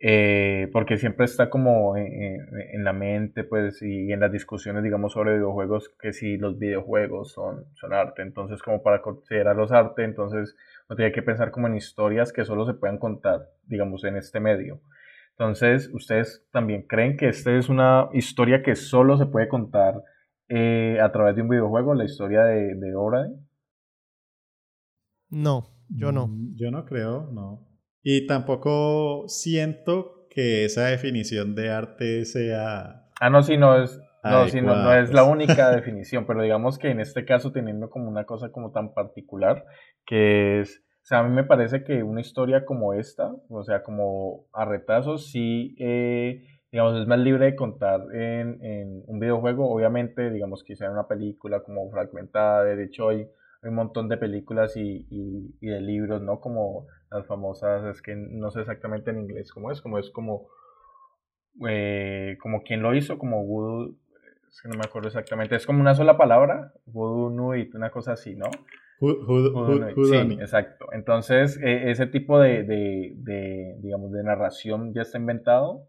[0.00, 5.34] Eh, porque siempre está como en, la mente, pues, y en las discusiones, digamos, sobre
[5.34, 8.22] videojuegos, que si los videojuegos son, son arte.
[8.22, 10.56] Entonces, como para considerarlos arte, entonces
[10.88, 14.40] uno tiene que pensar como en historias que solo se puedan contar, digamos, en este
[14.40, 14.80] medio.
[15.32, 20.02] Entonces, ¿ustedes también creen que esta es una historia que solo se puede contar
[20.48, 22.94] eh, a través de un videojuego, la historia de, de
[25.30, 26.28] No, yo no.
[26.28, 27.66] Mm, yo no creo, no.
[28.02, 33.08] Y tampoco siento que esa definición de arte sea...
[33.20, 37.00] Ah, no, sí, no es, no, no, es la única definición, pero digamos que en
[37.00, 39.64] este caso teniendo como una cosa como tan particular,
[40.06, 43.82] que es, o sea, a mí me parece que una historia como esta, o sea,
[43.82, 49.70] como a retazos, sí, eh, digamos, es más libre de contar en, en, un videojuego,
[49.70, 53.26] obviamente, digamos, quizá en una película como fragmentada, de hecho hay,
[53.62, 56.40] un montón de películas y, y de libros, ¿no?
[56.40, 60.48] Como las famosas, es que no sé exactamente en inglés cómo es, como es como,
[61.68, 63.96] eh, como quien lo hizo, como Voodoo,
[64.48, 68.12] es que no me acuerdo exactamente, es como una sola palabra, Voodoo Nuit, una cosa
[68.12, 68.46] así, ¿no?
[70.04, 70.86] sí, exacto.
[70.92, 75.88] Entonces, e, ese tipo de, de, de, digamos, de narración ya está inventado.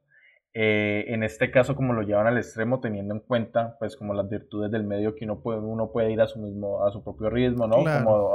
[0.54, 4.30] Eh, en este caso, como lo llevan al extremo, teniendo en cuenta, pues, como las
[4.30, 7.30] virtudes del medio que uno puede, uno puede ir a su mismo, a su propio
[7.30, 7.78] ritmo, ¿no?
[7.78, 8.34] Como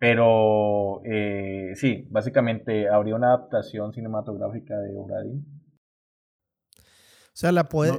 [0.00, 5.44] pero eh, sí, básicamente habría una adaptación cinematográfica de Obradin.
[6.74, 7.92] O sea, la puede,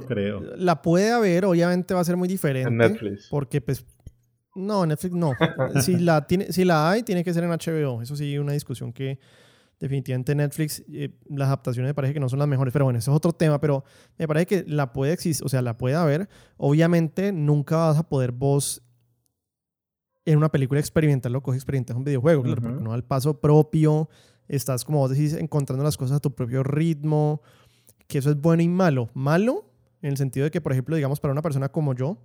[0.56, 2.68] la puede haber, obviamente va a ser muy diferente.
[2.68, 3.28] En Netflix.
[3.30, 3.86] Porque, pues,
[4.56, 5.32] no, Netflix no.
[5.80, 8.02] si, la tiene, si la hay, tiene que ser en HBO.
[8.02, 9.20] Eso sí, una discusión que
[9.82, 13.10] definitivamente Netflix, eh, las adaptaciones me parece que no son las mejores, pero bueno, eso
[13.10, 13.84] es otro tema, pero
[14.16, 16.28] me parece que la puede existir, o sea, la puede haber.
[16.56, 18.80] Obviamente nunca vas a poder vos
[20.24, 24.08] en una película experimental lo coges experimental un videojuego, claro, porque no al paso propio,
[24.46, 27.42] estás como vos decís, encontrando las cosas a tu propio ritmo,
[28.06, 29.10] que eso es bueno y malo.
[29.14, 29.68] Malo
[30.00, 32.18] en el sentido de que, por ejemplo, digamos, para una persona como yo,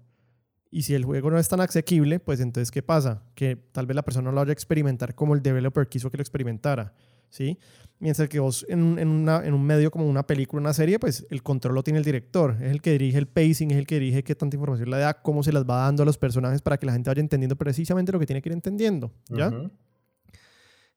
[0.70, 3.24] y si el juego no es tan asequible, pues entonces, ¿qué pasa?
[3.34, 6.18] Que tal vez la persona no lo vaya a experimentar como el developer quiso que
[6.18, 6.93] lo experimentara.
[7.30, 7.57] ¿Sí?
[7.99, 11.25] Mientras que vos en, en, una, en un medio como una película, una serie, pues
[11.32, 13.95] el control lo tiene el director, es el que dirige el pacing, es el que
[13.95, 16.78] dirige qué tanta información le da, cómo se las va dando a los personajes para
[16.78, 19.51] que la gente vaya entendiendo precisamente lo que tiene que ir entendiendo, ¿ya?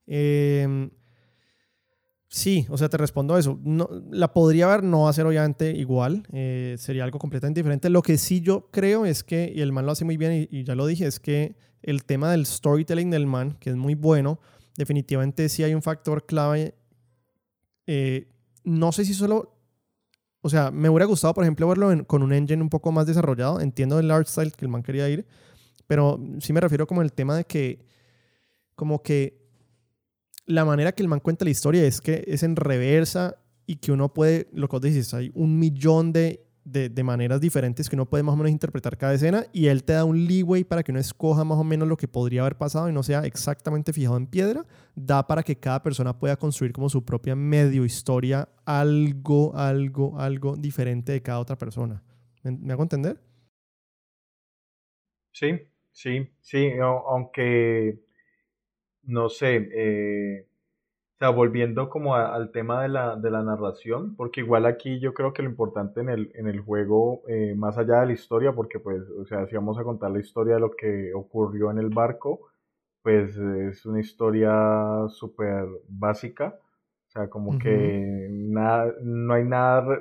[0.07, 0.91] Em,
[2.29, 3.59] sí, o sea, te respondo a eso.
[3.63, 7.89] No, la podría haber, no va a ser obviamente igual, eh, sería algo completamente diferente.
[7.89, 10.65] Lo que sí yo creo es que, y el man lo hace muy bien, y
[10.65, 14.39] ya lo dije, es que el tema del storytelling del man, que es muy bueno,
[14.81, 16.75] definitivamente sí hay un factor clave.
[17.87, 18.29] Eh,
[18.65, 19.57] no sé si solo...
[20.41, 23.61] O sea, me hubiera gustado, por ejemplo, verlo con un engine un poco más desarrollado.
[23.61, 25.27] Entiendo el art style que el man quería ir,
[25.87, 27.85] pero sí me refiero como el tema de que,
[28.75, 29.39] como que
[30.47, 33.93] la manera que el man cuenta la historia es que es en reversa y que
[33.93, 38.07] uno puede, lo que vos dices, hay un millón de de, maneras diferentes que uno
[38.07, 40.93] puede más o menos interpretar cada escena y él te da un leeway para que
[40.93, 44.17] uno escoja más o menos lo que podría haber pasado y no sea exactamente fijado
[44.17, 49.57] en piedra, da para que cada persona pueda construir como su propia medio historia, algo,
[49.57, 52.03] algo, algo diferente de cada otra persona.
[52.43, 53.19] ¿Me, hago entender?
[55.33, 55.61] Sí,
[55.93, 58.01] sí, sí, aunque
[59.05, 60.47] no sé, eh,
[61.21, 65.33] sea, volviendo como al tema de la, de la, narración, porque igual aquí yo creo
[65.35, 68.79] que lo importante en el, en el juego, eh, más allá de la historia, porque
[68.81, 71.91] pues, o sea, si vamos a contar la historia de lo que ocurrió en el
[71.91, 72.41] barco,
[73.03, 76.59] pues es una historia súper básica,
[77.09, 80.01] o sea, como que nada, no hay nada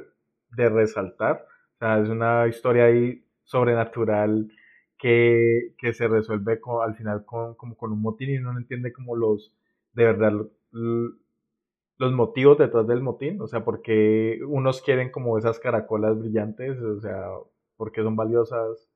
[0.51, 1.45] de resaltar,
[1.76, 4.49] o sea, es una historia ahí sobrenatural
[4.97, 8.93] que, que se resuelve al final con, como con un motín y uno no entiende
[8.93, 9.53] como los,
[9.93, 10.34] de verdad,
[10.72, 16.99] los motivos detrás del motín, o sea, porque unos quieren como esas caracolas brillantes, o
[16.99, 17.30] sea,
[17.78, 18.89] porque son valiosas,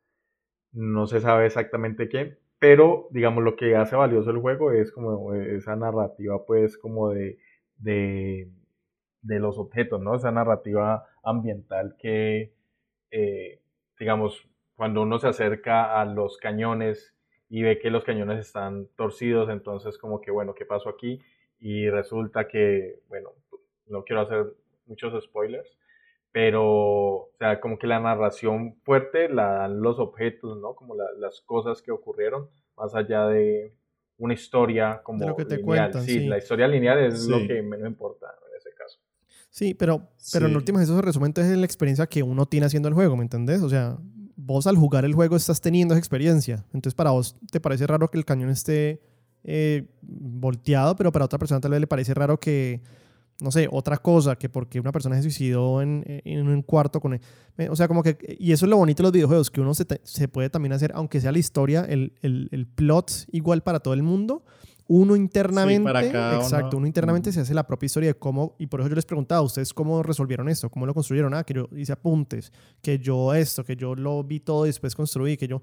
[0.71, 5.33] no se sabe exactamente qué, pero digamos lo que hace valioso el juego es como
[5.33, 7.39] esa narrativa pues como de,
[7.77, 8.49] de,
[9.21, 10.15] los objetos, ¿no?
[10.15, 12.53] Esa narrativa ambiental que,
[13.11, 13.61] eh,
[13.99, 17.13] digamos, cuando uno se acerca a los cañones
[17.49, 21.21] y ve que los cañones están torcidos, entonces como que, bueno, ¿qué pasó aquí?
[21.63, 23.29] Y resulta que, bueno,
[23.87, 24.53] no quiero hacer
[24.85, 25.69] muchos spoilers,
[26.33, 30.75] pero, o sea, como que la narración fuerte la dan los objetos, ¿no?
[30.75, 33.73] Como las cosas que ocurrieron, más allá de
[34.17, 35.93] una historia como lo que te lineal.
[36.01, 38.99] sí, la historia lineal es lo que menos importa en ese caso.
[39.49, 42.65] Sí, pero, pero en últimas eso se resume entonces en la experiencia que uno tiene
[42.65, 43.61] haciendo el juego, ¿me entendés?
[43.61, 43.97] O sea,
[44.35, 46.65] vos al jugar el juego estás teniendo esa experiencia.
[46.73, 49.12] Entonces, para vos te parece raro que el cañón esté
[49.43, 52.81] eh, volteado, pero para otra persona tal vez le parece raro que,
[53.41, 57.13] no sé, otra cosa que porque una persona se suicidó en, en un cuarto con...
[57.13, 57.21] Él.
[57.57, 58.17] E, o sea, como que...
[58.39, 60.91] Y eso es lo bonito de los videojuegos, que uno se, se puede también hacer,
[60.95, 64.43] aunque sea la historia, el, el, el, plot igual para todo el mundo,
[64.87, 65.89] uno internamente...
[66.35, 68.55] exacto, uno, internamente se hace la propia historia de cómo...
[68.57, 71.33] Y por eso yo les preguntaba a ustedes cómo resolvieron esto, cómo lo construyeron.
[71.33, 74.95] Ah, que yo hice apuntes, que yo esto, que yo lo vi todo y después
[74.95, 75.61] construí, que yo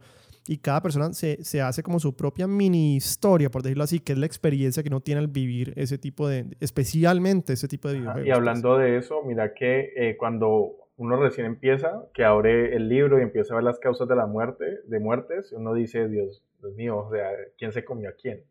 [0.48, 4.12] y cada persona se, se, hace como su propia mini historia, por decirlo así, que
[4.12, 7.98] es la experiencia que uno tiene al vivir ese tipo de, especialmente ese tipo de
[7.98, 8.26] videojuegos.
[8.26, 13.18] Y hablando de eso, mira que eh, cuando uno recién empieza, que abre el libro
[13.18, 16.74] y empieza a ver las causas de la muerte, de muertes, uno dice, Dios, Dios
[16.74, 18.42] mío, o sea, ¿quién se comió a quién?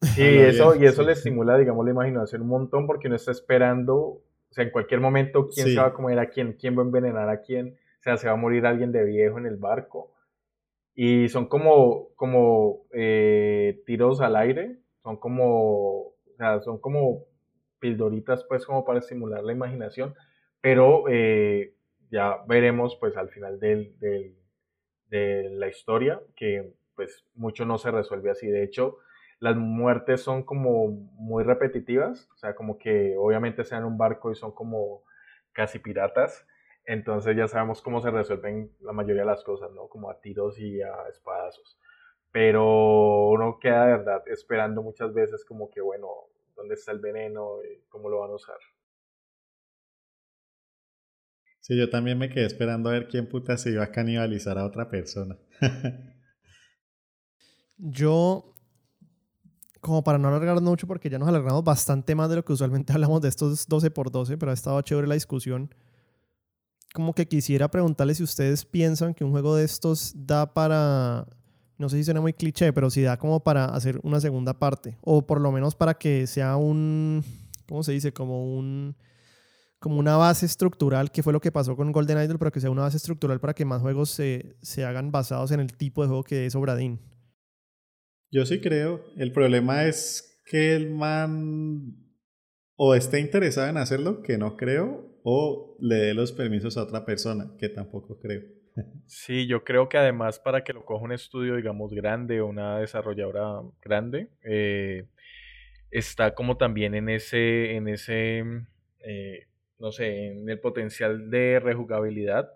[0.14, 3.96] Sí, eso, y eso le estimula, digamos, la imaginación un montón porque uno está esperando,
[3.96, 6.86] o sea, en cualquier momento, quién se va a comer a quién, quién va a
[6.86, 10.12] envenenar a quién, o sea, se va a morir alguien de viejo en el barco.
[10.94, 17.24] Y son como, como eh, tiros al aire, son como, o sea, son como
[17.78, 20.14] pildoritas pues como para estimular la imaginación,
[20.60, 21.74] pero eh,
[22.10, 24.34] ya veremos pues al final del, del,
[25.08, 28.48] de la historia que pues mucho no se resuelve así.
[28.48, 28.98] De hecho,
[29.40, 34.34] las muertes son como muy repetitivas, o sea, como que obviamente sean un barco y
[34.34, 35.04] son como
[35.52, 36.46] casi piratas.
[36.84, 39.88] Entonces ya sabemos cómo se resuelven la mayoría de las cosas, ¿no?
[39.88, 41.78] Como a tiros y a espadazos.
[42.32, 46.08] Pero uno queda de verdad esperando muchas veces como que, bueno,
[46.56, 47.58] ¿dónde está el veneno?
[47.88, 48.58] ¿Cómo lo van a usar?
[51.60, 54.64] Sí, yo también me quedé esperando a ver quién puta se iba a canibalizar a
[54.64, 55.36] otra persona.
[57.76, 58.54] yo,
[59.80, 62.92] como para no alargarnos mucho, porque ya nos alargamos bastante más de lo que usualmente
[62.94, 65.70] hablamos de estos 12 por 12, pero ha estado chévere la discusión
[66.94, 71.26] como que quisiera preguntarles si ustedes piensan que un juego de estos da para,
[71.76, 74.98] no sé si suena muy cliché, pero si da como para hacer una segunda parte,
[75.02, 77.24] o por lo menos para que sea un,
[77.68, 78.12] ¿cómo se dice?
[78.12, 78.96] Como un
[79.80, 82.68] como una base estructural, que fue lo que pasó con Golden Idol, pero que sea
[82.68, 86.08] una base estructural para que más juegos se, se hagan basados en el tipo de
[86.08, 86.98] juego que es Obradín.
[88.30, 89.04] Yo sí creo.
[89.16, 91.94] El problema es que el man
[92.76, 97.04] o esté interesado en hacerlo, que no creo, o le dé los permisos a otra
[97.04, 98.42] persona, que tampoco creo.
[99.06, 102.78] Sí, yo creo que además para que lo coja un estudio, digamos, grande o una
[102.78, 105.06] desarrolladora grande, eh,
[105.90, 108.44] está como también en ese, en ese,
[109.00, 109.46] eh,
[109.78, 112.50] no sé, en el potencial de rejugabilidad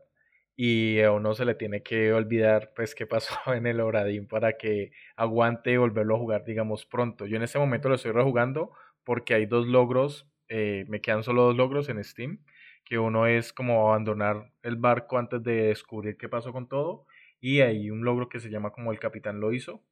[0.56, 4.56] y a uno se le tiene que olvidar pues qué pasó en el Obradín para
[4.56, 7.26] que aguante volverlo a jugar, digamos, pronto.
[7.26, 8.72] Yo en este momento lo estoy rejugando
[9.04, 12.40] porque hay dos logros, eh, me quedan solo dos logros en Steam
[12.84, 17.06] que uno es como abandonar el barco antes de descubrir qué pasó con todo
[17.40, 19.82] y hay un logro que se llama como el capitán lo hizo.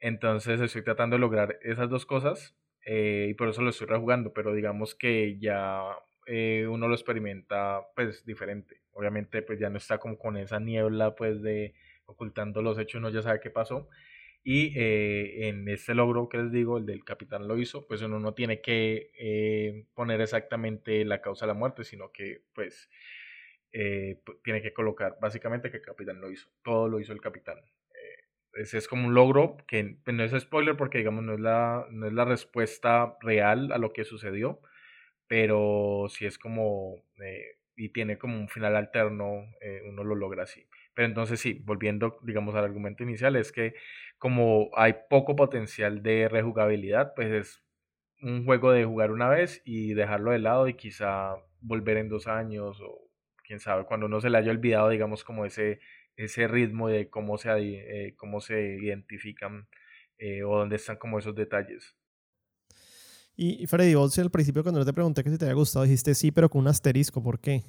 [0.00, 4.32] Entonces estoy tratando de lograr esas dos cosas eh, y por eso lo estoy rejugando,
[4.32, 5.82] pero digamos que ya
[6.26, 8.80] eh, uno lo experimenta pues diferente.
[8.92, 11.74] Obviamente pues ya no está como con esa niebla pues de
[12.06, 13.88] ocultando los hechos, uno ya sabe qué pasó
[14.46, 18.20] y eh, en este logro que les digo, el del capitán lo hizo, pues uno
[18.20, 22.90] no tiene que eh, poner exactamente la causa de la muerte, sino que pues
[23.72, 26.50] eh, tiene que colocar básicamente que el capitán lo hizo.
[26.62, 27.58] Todo lo hizo el capitán.
[28.52, 31.86] ese es como un logro que pues, no es spoiler porque digamos no es, la,
[31.90, 34.60] no es la respuesta real a lo que sucedió,
[35.34, 37.02] pero sí es como...
[37.74, 39.48] y tiene como un final alterno,
[39.88, 40.64] uno lo logra así.
[40.94, 43.74] Pero entonces sí, volviendo, digamos, al argumento inicial, es que
[44.16, 47.64] como hay poco potencial de rejugabilidad, pues es
[48.22, 52.28] un juego de jugar una vez y dejarlo de lado y quizá volver en dos
[52.28, 53.10] años o
[53.42, 55.80] quién sabe, cuando uno se le haya olvidado, digamos, como ese,
[56.14, 59.66] ese ritmo de cómo se, eh, cómo se identifican
[60.18, 61.96] eh, o dónde están como esos detalles.
[63.36, 66.14] Y Freddy, vos al principio cuando yo te pregunté que si te había gustado, dijiste
[66.14, 67.64] sí, pero con un asterisco, ¿por qué?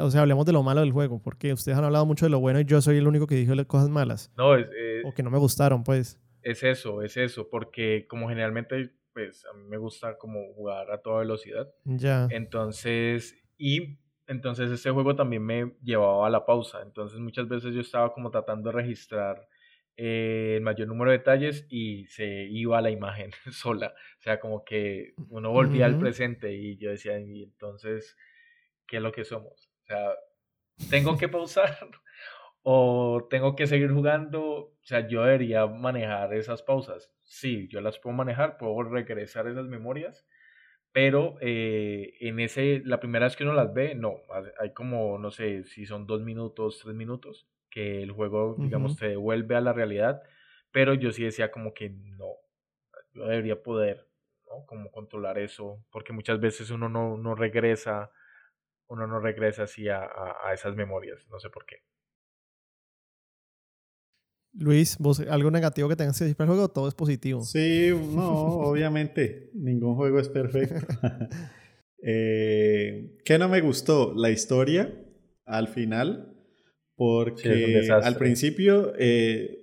[0.00, 2.40] O sea, hablemos de lo malo del juego, porque ustedes han hablado mucho de lo
[2.40, 4.32] bueno y yo soy el único que dijo cosas malas.
[4.36, 4.66] No, es,
[5.04, 6.18] o que no me gustaron, pues.
[6.42, 11.02] Es eso, es eso, porque como generalmente, pues a mí me gusta como jugar a
[11.02, 11.68] toda velocidad.
[11.84, 12.28] Ya.
[12.30, 16.80] Entonces, y entonces este juego también me llevaba a la pausa.
[16.82, 19.46] Entonces muchas veces yo estaba como tratando de registrar
[19.96, 23.94] eh, el mayor número de detalles y se iba a la imagen sola.
[24.18, 28.16] O sea, como que uno volvía al presente y yo decía, y entonces,
[28.86, 29.70] ¿qué es lo que somos?
[29.82, 30.14] O sea,
[30.90, 31.76] tengo que pausar
[32.62, 34.42] o tengo que seguir jugando.
[34.42, 37.12] O sea, yo debería manejar esas pausas.
[37.22, 40.26] Sí, yo las puedo manejar, puedo regresar esas memorias,
[40.92, 44.16] pero eh, en ese, la primera vez que uno las ve, no,
[44.60, 49.08] hay como, no sé, si son dos minutos, tres minutos, que el juego, digamos, te
[49.08, 50.22] devuelve a la realidad,
[50.70, 52.36] pero yo sí decía como que no,
[53.12, 54.08] yo debería poder,
[54.46, 54.64] ¿no?
[54.64, 58.12] Como controlar eso, porque muchas veces uno no, no regresa,
[58.86, 61.78] uno no regresa así a, a, esas memorias, no sé por qué.
[64.52, 66.68] Luis, ¿vos algo negativo que tengas que decir para el juego?
[66.68, 67.42] Todo es positivo.
[67.42, 70.86] Sí, no, obviamente, ningún juego es perfecto.
[72.04, 74.14] eh, ¿Qué no me gustó?
[74.14, 74.94] La historia
[75.44, 76.33] al final,
[76.96, 79.58] porque al principio, eh,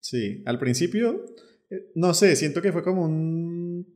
[0.00, 1.24] sí, al principio,
[1.70, 3.86] eh, no sé, siento que fue como un,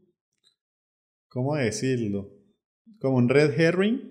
[1.29, 2.31] ¿cómo decirlo?
[2.99, 4.11] Como un red herring.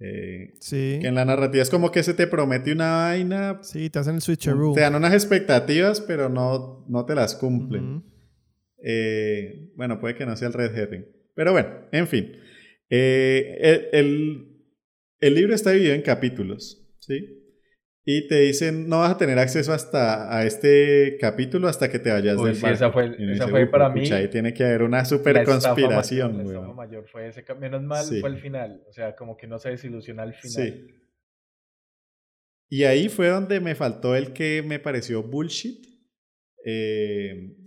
[0.00, 0.98] Eh, sí.
[1.00, 3.60] Que en la narrativa es como que se te promete una vaina.
[3.62, 4.74] Sí, te hacen el switcheroo.
[4.74, 8.04] Te dan unas expectativas, pero no, no te las cumplen.
[9.76, 11.06] bueno, puede que no sea el red herring.
[11.34, 12.32] Pero bueno, en fin.
[12.88, 14.48] el,
[15.20, 17.38] el libro está dividido en capítulos, ¿sí?
[18.10, 22.10] Y te dicen, no vas a tener acceso hasta a este capítulo hasta que te
[22.10, 24.10] vayas del sí, esa fue, esa fue para mí.
[24.10, 26.42] Ahí tiene que haber una super conspiración.
[26.74, 28.82] Mayor, fue ese, menos mal fue el final.
[28.88, 30.72] O sea, como que no se desilusiona al final.
[30.72, 30.86] Sí.
[32.70, 35.86] Y ahí fue donde me faltó el que me pareció bullshit.
[36.64, 37.58] Eh,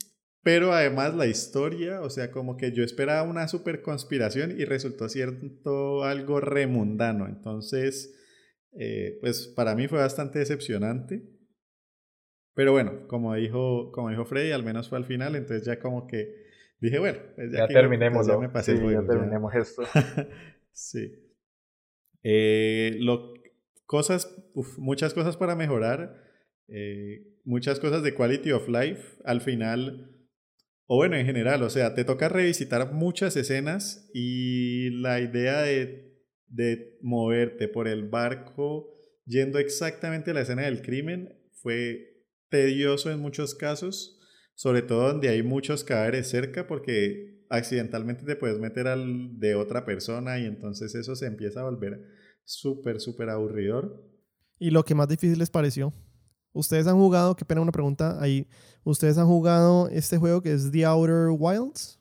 [0.42, 5.08] pero además la historia, o sea, como que yo esperaba una super conspiración y resultó
[5.08, 7.28] cierto algo remundano.
[7.28, 8.18] Entonces,
[8.74, 11.24] eh, pues para mí fue bastante decepcionante.
[12.53, 16.07] Pero bueno, como dijo, como dijo Freddy, al menos fue al final, entonces ya como
[16.07, 16.36] que
[16.80, 19.84] dije, bueno, pues ya, terminemos, ya me pasé ya terminemos esto.
[20.72, 21.13] sí.
[22.24, 23.34] Eh, lo,
[23.86, 24.36] cosas,
[24.78, 26.24] muchas cosas para mejorar,
[26.67, 29.17] eh, muchas cosas de quality of life.
[29.24, 30.15] Al final,
[30.88, 36.11] o bueno, en general, o sea, te toca revisitar muchas escenas y la idea de,
[36.52, 38.91] de moverte por el barco
[39.26, 44.20] yendo exactamente a la escena del crimen fue tedioso en muchos casos,
[44.56, 49.86] sobre todo donde hay muchos cadáveres cerca porque accidentalmente te puedes meter al de otra
[49.86, 52.04] persona y entonces eso se empieza a volver
[52.43, 54.04] súper, súper aburridor.
[54.60, 55.93] ¿Y lo que más difícil les pareció?
[56.54, 58.47] ¿Ustedes han jugado, qué pena una pregunta ahí,
[58.84, 62.01] ¿ustedes han jugado este juego que es The Outer Wilds?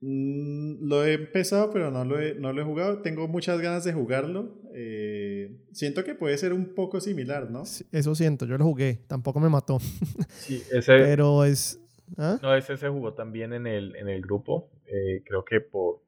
[0.00, 3.02] Mm, lo he empezado, pero no lo he, no lo he jugado.
[3.02, 4.54] Tengo muchas ganas de jugarlo.
[4.74, 7.62] Eh, siento que puede ser un poco similar, ¿no?
[7.62, 9.78] eso siento, yo lo jugué, tampoco me mató.
[10.28, 11.80] Sí, ese, pero es...
[12.18, 12.38] ¿ah?
[12.42, 16.00] No, ese se jugó también en el, en el grupo, eh, creo que por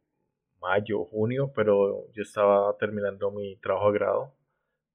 [0.60, 4.32] mayo, junio, pero yo estaba terminando mi trabajo de grado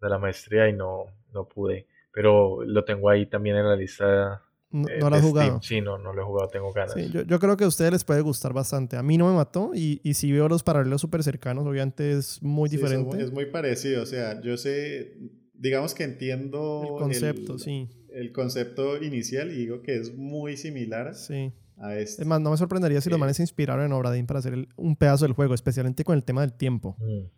[0.02, 1.88] de la maestría y no, no pude.
[2.12, 4.44] Pero lo tengo ahí también en la lista.
[4.74, 5.62] No, eh, lo has jugado.
[5.62, 6.94] Sí, no, no lo he jugado, tengo ganas.
[6.94, 8.98] Sí, yo, yo, creo que a ustedes les puede gustar bastante.
[8.98, 12.42] A mí no me mató y, y si veo los paralelos súper cercanos, obviamente es
[12.42, 13.22] muy diferente.
[13.22, 15.16] Es muy parecido, o sea, yo sé,
[15.54, 17.88] digamos que entiendo el concepto, sí.
[18.10, 21.54] El concepto inicial y digo que es muy similar sí.
[21.78, 22.24] a este.
[22.24, 24.96] Es más, no me sorprendería si los manes se inspiraron en Obradín para hacer un
[24.96, 26.98] pedazo del juego, especialmente con el tema del tiempo.
[27.00, 27.30] Mm.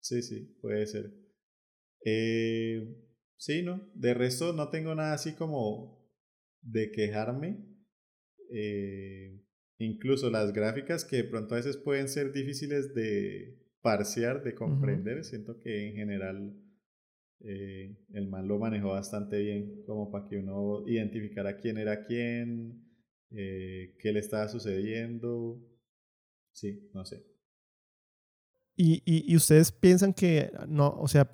[0.00, 1.12] Sí, sí, puede ser.
[2.04, 3.04] Eh,
[3.44, 3.90] Sí, ¿no?
[3.94, 6.03] De resto no tengo nada así como
[6.64, 7.64] de quejarme.
[8.50, 9.40] Eh,
[9.78, 15.24] incluso las gráficas que de pronto a veces pueden ser difíciles de parsear, de comprender.
[15.24, 16.56] Siento que en general
[17.40, 22.82] eh, el man lo manejó bastante bien, como para que uno identificara quién era quién,
[23.30, 25.60] eh, qué le estaba sucediendo.
[26.52, 27.33] Sí, no sé.
[28.76, 31.30] Y, y, y, ustedes piensan que, no, o sea,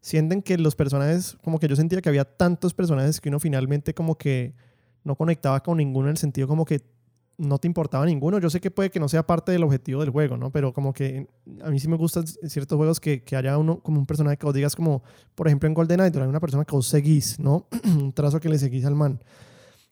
[0.00, 3.92] sienten que los personajes, como que yo sentía que había tantos personajes que uno finalmente
[3.92, 4.54] como que
[5.02, 6.80] no conectaba con ninguno en el sentido como que
[7.38, 8.38] no te importaba ninguno.
[8.38, 10.50] Yo sé que puede que no sea parte del objetivo del juego, ¿no?
[10.52, 11.26] Pero como que
[11.62, 14.44] a mí sí me gustan ciertos juegos que, que haya uno como un personaje que
[14.44, 15.02] vos digas como,
[15.34, 17.66] por ejemplo en Golden Idol hay una persona que vos seguís, ¿no?
[17.84, 19.20] un trazo que le seguís al man.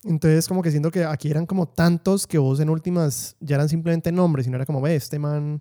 [0.05, 3.69] Entonces como que siento que aquí eran como tantos que vos en últimas ya eran
[3.69, 5.61] simplemente nombres, y no era como, ve, este man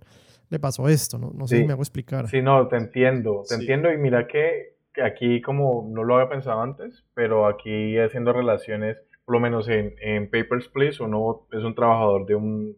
[0.49, 2.27] le pasó esto, no, no sé si me hago explicar.
[2.27, 6.61] Sí, no, te entiendo, te entiendo y mira que, aquí como no lo había pensado
[6.61, 11.75] antes, pero aquí haciendo relaciones, por lo menos en, en Papers, Please, uno es un
[11.75, 12.77] trabajador de un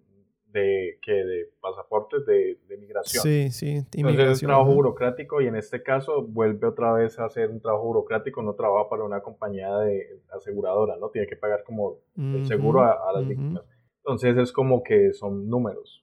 [0.52, 3.22] de que de pasaportes de, de migración.
[3.22, 7.26] Sí, sí, Entonces es un trabajo burocrático y en este caso vuelve otra vez a
[7.26, 11.10] hacer un trabajo burocrático, no trabaja para una compañía de aseguradora, ¿no?
[11.10, 13.64] Tiene que pagar como el seguro a, las víctimas.
[13.98, 15.99] Entonces es como que son números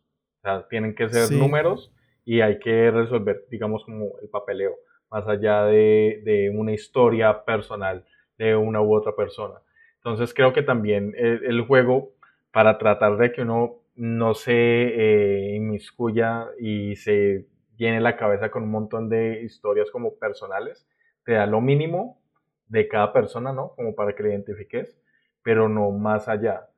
[0.68, 1.92] tienen que ser números
[2.24, 4.74] y hay que resolver, digamos, como el papeleo,
[5.10, 8.04] más allá de, de, una historia personal
[8.38, 9.60] de una u otra persona.
[9.96, 12.12] Entonces creo que también el, juego,
[12.52, 18.62] para tratar de que uno no se eh, inmiscuya y se llene la cabeza con
[18.64, 20.88] un montón de historias como personales,
[21.24, 22.20] te da lo mínimo
[22.68, 23.74] de cada persona, ¿no?
[23.74, 24.96] Como para que le identifiques,
[25.42, 26.68] pero no más allá.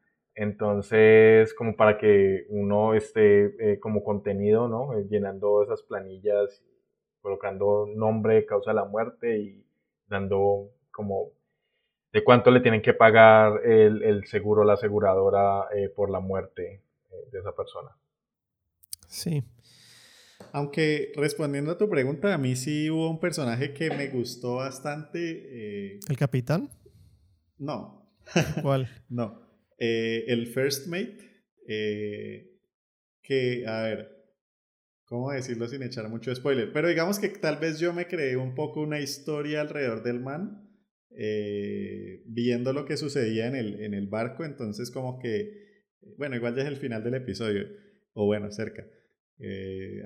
[0.40, 4.96] Entonces, como para que uno esté eh, como contenido, ¿no?
[4.96, 6.62] Eh, llenando esas planillas,
[7.20, 9.66] colocando nombre, causa de la muerte y
[10.06, 11.32] dando como
[12.12, 16.84] de cuánto le tienen que pagar el, el seguro, la aseguradora eh, por la muerte
[17.32, 17.90] de esa persona.
[19.08, 19.42] Sí.
[20.52, 25.98] Aunque respondiendo a tu pregunta, a mí sí hubo un personaje que me gustó bastante.
[26.08, 26.70] ¿El capitán?
[27.58, 28.08] No.
[28.62, 28.88] ¿Cuál?
[29.08, 29.47] no.
[29.78, 31.18] Eh, el First Mate,
[31.66, 32.58] eh,
[33.22, 34.08] que, a ver,
[35.04, 36.72] ¿cómo decirlo sin echar mucho spoiler?
[36.72, 40.68] Pero digamos que tal vez yo me creé un poco una historia alrededor del man,
[41.16, 45.84] eh, viendo lo que sucedía en el, en el barco, entonces como que,
[46.16, 47.66] bueno, igual ya es el final del episodio,
[48.14, 48.84] o bueno, cerca.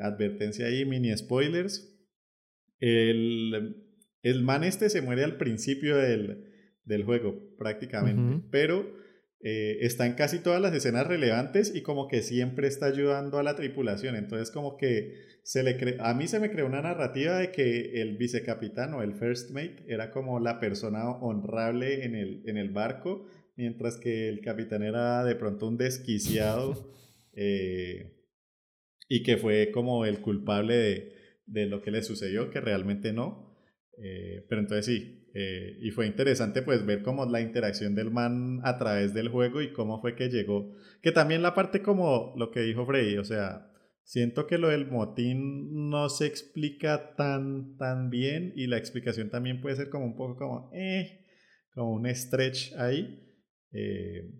[0.02, 1.88] advertencia ahí, mini spoilers.
[2.78, 3.86] El,
[4.22, 6.52] el man este se muere al principio del,
[6.84, 9.00] del juego, prácticamente, pero
[9.44, 13.42] eh, está en casi todas las escenas relevantes y como que siempre está ayudando a
[13.42, 14.14] la tripulación.
[14.14, 18.16] Entonces como que se le a mí se me creó una narrativa de que el
[18.16, 23.26] vicecapitán o el first mate era como la persona honrable en el, en el barco,
[23.56, 26.92] mientras que el capitán era de pronto un desquiciado
[27.34, 28.16] eh,
[29.08, 31.12] y que fue como el culpable de,
[31.46, 33.56] de, lo que le sucedió, que realmente no.
[33.98, 38.60] Eh, pero entonces sí, eh, y fue interesante pues ver como la interacción del man
[38.64, 40.74] a través del juego y cómo fue que llegó.
[41.00, 43.72] Que también la parte como lo que dijo Freddy, o sea,
[44.04, 49.60] siento que lo del motín no se explica tan, tan bien y la explicación también
[49.60, 51.24] puede ser como un poco como, eh,
[51.74, 53.18] como un stretch ahí.
[53.72, 54.30] Eh,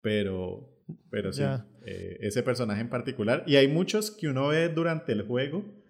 [0.00, 1.42] pero, pero sí,
[1.86, 3.42] eh, ese personaje en particular.
[3.46, 5.82] Y hay muchos que uno ve durante el juego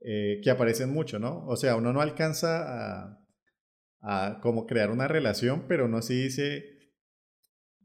[0.00, 1.44] que aparecen mucho, ¿no?
[1.48, 3.27] O sea, uno no alcanza a
[4.00, 6.78] a como crear una relación, pero no si dice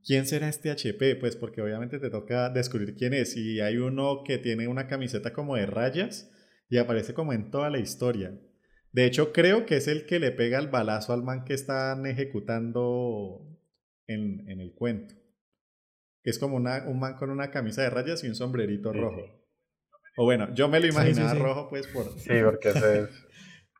[0.05, 3.35] quién será este HP, pues porque obviamente te toca descubrir quién es.
[3.35, 6.31] Y hay uno que tiene una camiseta como de rayas
[6.69, 8.37] y aparece como en toda la historia.
[8.91, 12.05] De hecho, creo que es el que le pega el balazo al man que están
[12.05, 13.47] ejecutando
[14.07, 15.15] en, en el cuento.
[16.23, 19.43] Es como una, un man con una camisa de rayas y un sombrerito rojo.
[20.15, 22.05] O bueno, yo me lo imaginaba rojo, pues por.
[22.19, 23.09] Sí, porque ese es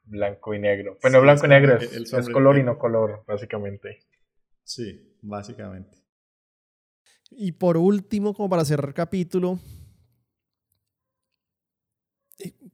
[0.06, 0.97] blanco y negro.
[1.01, 3.99] Bueno, blanco y negro es, color y no color, básicamente.
[4.64, 5.97] Sí, básicamente.
[7.32, 9.60] Y por último, como para cerrar el capítulo,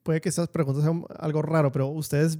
[0.03, 2.39] puede que estas preguntas sean algo raro, pero ustedes,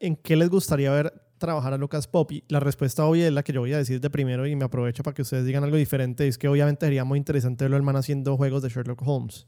[0.00, 2.32] ¿en qué les gustaría ver trabajar a Lucas Pop?
[2.32, 4.64] Y la respuesta obvia es la que yo voy a decir de primero y me
[4.64, 6.26] aprovecho para que ustedes digan algo diferente.
[6.26, 9.46] Es que obviamente sería muy interesante verlo hermano haciendo juegos de Sherlock Holmes.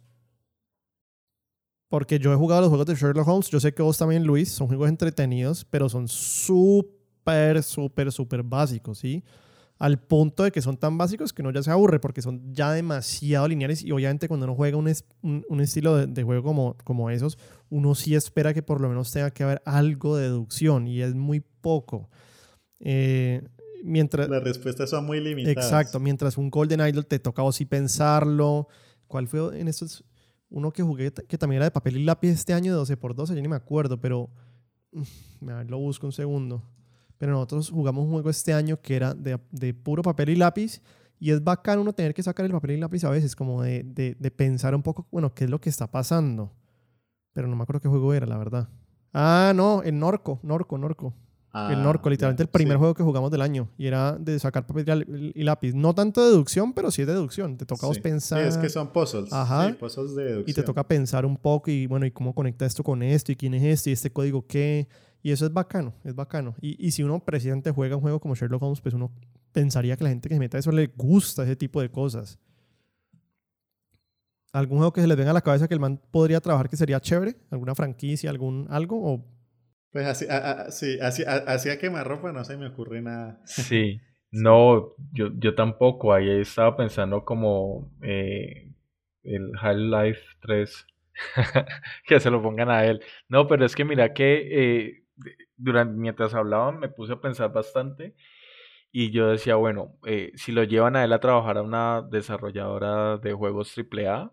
[1.90, 4.48] Porque yo he jugado los juegos de Sherlock Holmes, yo sé que vos también, Luis,
[4.48, 9.24] son juegos entretenidos, pero son súper, súper, súper básicos, ¿sí?
[9.76, 12.70] Al punto de que son tan básicos que uno ya se aburre porque son ya
[12.70, 17.38] demasiado lineales y obviamente cuando uno juega un, un, estilo de, juego como, como esos,
[17.70, 21.16] uno sí espera que por lo menos tenga que haber algo de deducción y es
[21.16, 22.08] muy poco.
[22.78, 23.42] Eh,
[23.82, 25.64] mientras, Las respuestas son muy limitadas.
[25.64, 28.68] Exacto, mientras un Golden Idol te toca o sí pensarlo.
[29.08, 30.04] ¿Cuál fue en estos
[30.50, 33.42] uno que jugué que también era de papel y lápiz este año de 12x12, yo
[33.42, 34.28] ni me acuerdo, pero
[34.92, 36.62] mm, a lo busco un segundo.
[37.18, 40.80] Pero nosotros jugamos un juego este año que era de, de, puro papel y lápiz
[41.18, 43.82] y es bacán uno tener que sacar el papel y lápiz a veces, como de,
[43.82, 46.52] de, de pensar un poco, bueno, qué es lo que está pasando.
[47.32, 48.68] Pero no me acuerdo qué juego era, la verdad.
[49.12, 51.14] Ah, no, el Norco, Norco, Norco
[51.52, 53.68] el ah, Norco, literalmente el primer juego que jugamos del año.
[53.76, 55.74] Y era de sacar papel y lápiz.
[55.74, 57.56] No tanto de deducción, pero sí es deducción.
[57.56, 58.42] Te toca pensar.
[58.42, 59.32] es que son puzzles.
[59.32, 59.74] Ajá.
[59.78, 60.50] puzzles de deducción.
[60.50, 63.36] Y te toca pensar un poco y bueno, y cómo conecta esto con esto y
[63.36, 64.88] quién es este y este código qué.
[65.22, 66.54] Y eso es bacano, es bacano.
[66.60, 69.10] Y, y si uno presidente juega un juego como Sherlock Holmes, pues uno
[69.50, 72.38] pensaría que la gente que se meta a eso le gusta ese tipo de cosas.
[74.52, 76.76] ¿Algún juego que se les venga a la cabeza que el man podría trabajar que
[76.76, 77.36] sería chévere?
[77.50, 79.00] ¿Alguna franquicia, algún algo?
[79.02, 79.24] ¿O
[79.92, 83.40] pues así, a, sí, así, así a quemarropa no se me ocurre nada.
[83.46, 86.12] Sí, no, yo, yo tampoco.
[86.12, 88.72] Ahí estaba pensando como eh,
[89.24, 90.86] el Half-Life 3,
[92.06, 93.02] que se lo pongan a él.
[93.28, 95.04] No, pero es que mira que eh,
[95.56, 98.14] durante, mientras hablaban me puse a pensar bastante
[98.92, 103.18] y yo decía, bueno, eh, si lo llevan a él a trabajar a una desarrolladora
[103.18, 104.32] de juegos AAA,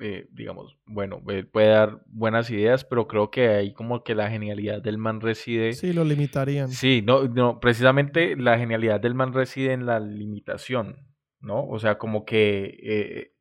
[0.00, 4.30] eh, digamos, bueno, él puede dar buenas ideas, pero creo que ahí como que la
[4.30, 5.72] genialidad del man reside.
[5.72, 6.68] Sí, lo limitarían.
[6.68, 10.96] Sí, no, no, precisamente la genialidad del man reside en la limitación,
[11.40, 11.66] ¿no?
[11.66, 13.32] O sea, como que eh,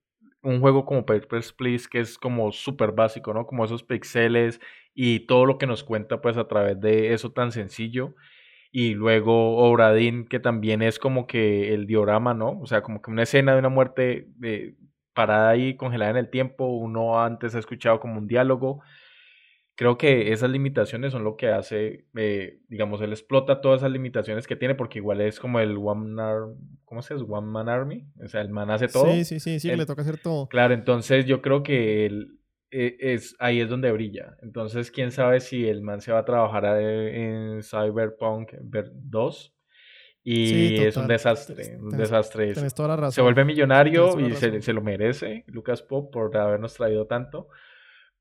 [0.42, 3.46] un juego como Papers, Please, que es como súper básico, ¿no?
[3.46, 4.60] Como esos pixeles
[4.94, 8.16] y todo lo que nos cuenta, pues, a través de eso tan sencillo
[8.72, 12.60] Y luego Obradín, que también es como que el diorama, ¿no?
[12.60, 14.76] O sea, como que una escena de una muerte eh,
[15.18, 16.68] parada ahí, congelada en el tiempo.
[16.68, 18.84] Uno antes ha escuchado como un diálogo.
[19.74, 24.46] Creo que esas limitaciones son lo que hace, eh, digamos, él explota todas esas limitaciones
[24.46, 26.56] que tiene, porque igual es como el One Man,
[26.86, 27.26] ¿cómo se dice?
[27.28, 28.08] One Man Army.
[28.24, 29.12] O sea, el man hace todo.
[29.12, 30.48] Sí, sí, sí, sí, le toca hacer todo.
[30.50, 32.38] Claro, entonces yo creo que él,
[32.70, 34.38] e, es, ahí es donde brilla.
[34.44, 39.57] Entonces, quién sabe si el man se va a trabajar en Cyberpunk 2
[40.30, 42.54] y es un desastre, un desastre.
[43.12, 47.48] Se vuelve millonario y se, se, lo merece Lucas Pop por habernos traído tanto,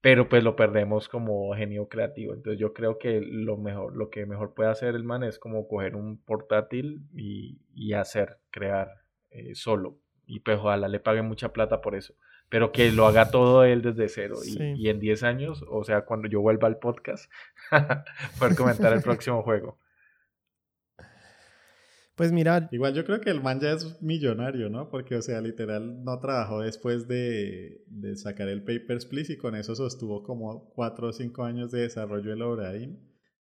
[0.01, 2.35] pero pues lo perdemos como genio creativo.
[2.35, 5.67] Entonces yo creo que lo mejor, lo que mejor puede hacer el man es como
[5.67, 8.89] coger un portátil y, y hacer, crear
[9.31, 9.99] eh, solo.
[10.27, 12.15] Y pues ojalá le paguen mucha plata por eso
[12.49, 14.37] pero que lo haga todo él desde cero.
[14.45, 17.31] Y, en 10 años, o sea, cuando yo vuelva al podcast,
[18.39, 19.79] poder comentar el próximo juego.
[22.17, 22.69] Pues mira.
[22.73, 24.89] Igual yo creo que el man ya es millonario, ¿no?
[24.89, 29.55] Porque, o sea, literal no trabajó después de, de sacar el Papers, Please y con
[29.55, 32.99] eso sostuvo como 4 o 5 años de desarrollo del Obraín.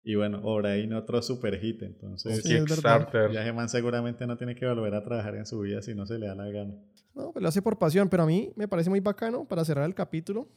[0.03, 2.43] Y bueno, Obraín otro super hit, entonces.
[2.43, 3.31] Sí, Kickstarter.
[3.33, 6.19] Ya man seguramente no tiene que volver a trabajar en su vida si no se
[6.19, 6.75] le da la gana.
[7.15, 9.85] No, pues lo hace por pasión, pero a mí me parece muy bacano para cerrar
[9.87, 10.49] el capítulo.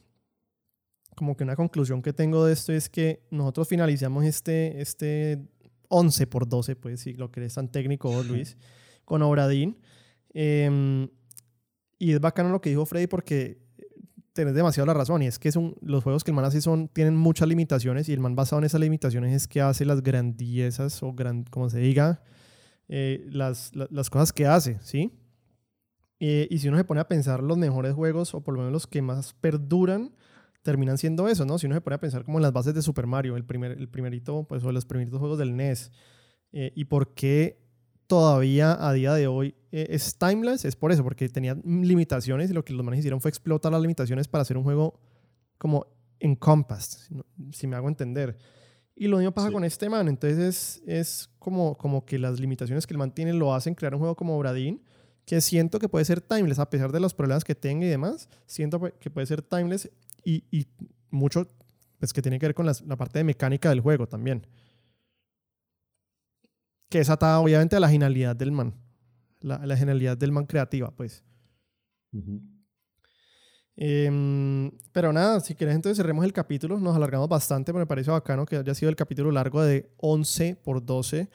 [1.16, 5.48] Como que una conclusión que tengo de esto es que nosotros finalizamos este, este
[5.90, 8.58] 11 por 12, pues si lo que es tan técnico Luis,
[9.06, 9.78] con Obradín.
[10.34, 11.10] Em,
[12.00, 13.60] y es bacano lo que dijo Freddy porque
[14.34, 16.90] tenés demasiado la razón y es que son, los juegos que el man hace son,
[16.90, 21.02] tienen muchas limitaciones y el man basado en esas limitaciones es que hace las grandiezas
[21.02, 22.22] o gran, como se diga,
[22.88, 25.12] eh, las, las, cosas que hace, ¿sí?
[26.20, 28.74] Eh, y si uno se pone a pensar los mejores juegos o por lo menos
[28.74, 30.12] los que más perduran,
[30.68, 31.58] terminan siendo eso, ¿no?
[31.58, 33.72] Si uno se pone a pensar como en las bases de Super Mario, el, primer,
[33.72, 35.94] el primerito, pues o los primeritos juegos del NES,
[36.52, 37.58] eh, y por qué
[38.06, 42.54] todavía a día de hoy eh, es timeless, es por eso, porque tenía limitaciones y
[42.54, 45.00] lo que los manes hicieron fue explotar las limitaciones para hacer un juego
[45.58, 45.88] como
[46.20, 47.16] encompassed,
[47.54, 48.38] si me hago entender.
[48.94, 52.86] Y lo mismo pasa con este man, entonces es, es, como, como que las limitaciones
[52.86, 54.84] que el man tiene lo hacen crear un juego como Bradin,
[55.24, 58.28] que siento que puede ser timeless, a pesar de los problemas que tenga y demás,
[58.46, 59.90] siento que puede ser timeless
[60.28, 60.68] y, y
[61.10, 61.48] mucho
[62.00, 64.46] pues, que tiene que ver con la parte de mecánica del juego también.
[66.90, 68.74] Que es atada obviamente a la genialidad del man,
[69.40, 71.24] la, la genialidad del man creativa, pues.
[73.76, 78.12] Em, pero nada, si quieres entonces cerremos el capítulo, nos alargamos bastante, pero me parece
[78.12, 81.30] bacano que haya sido el capítulo largo de 11 por 12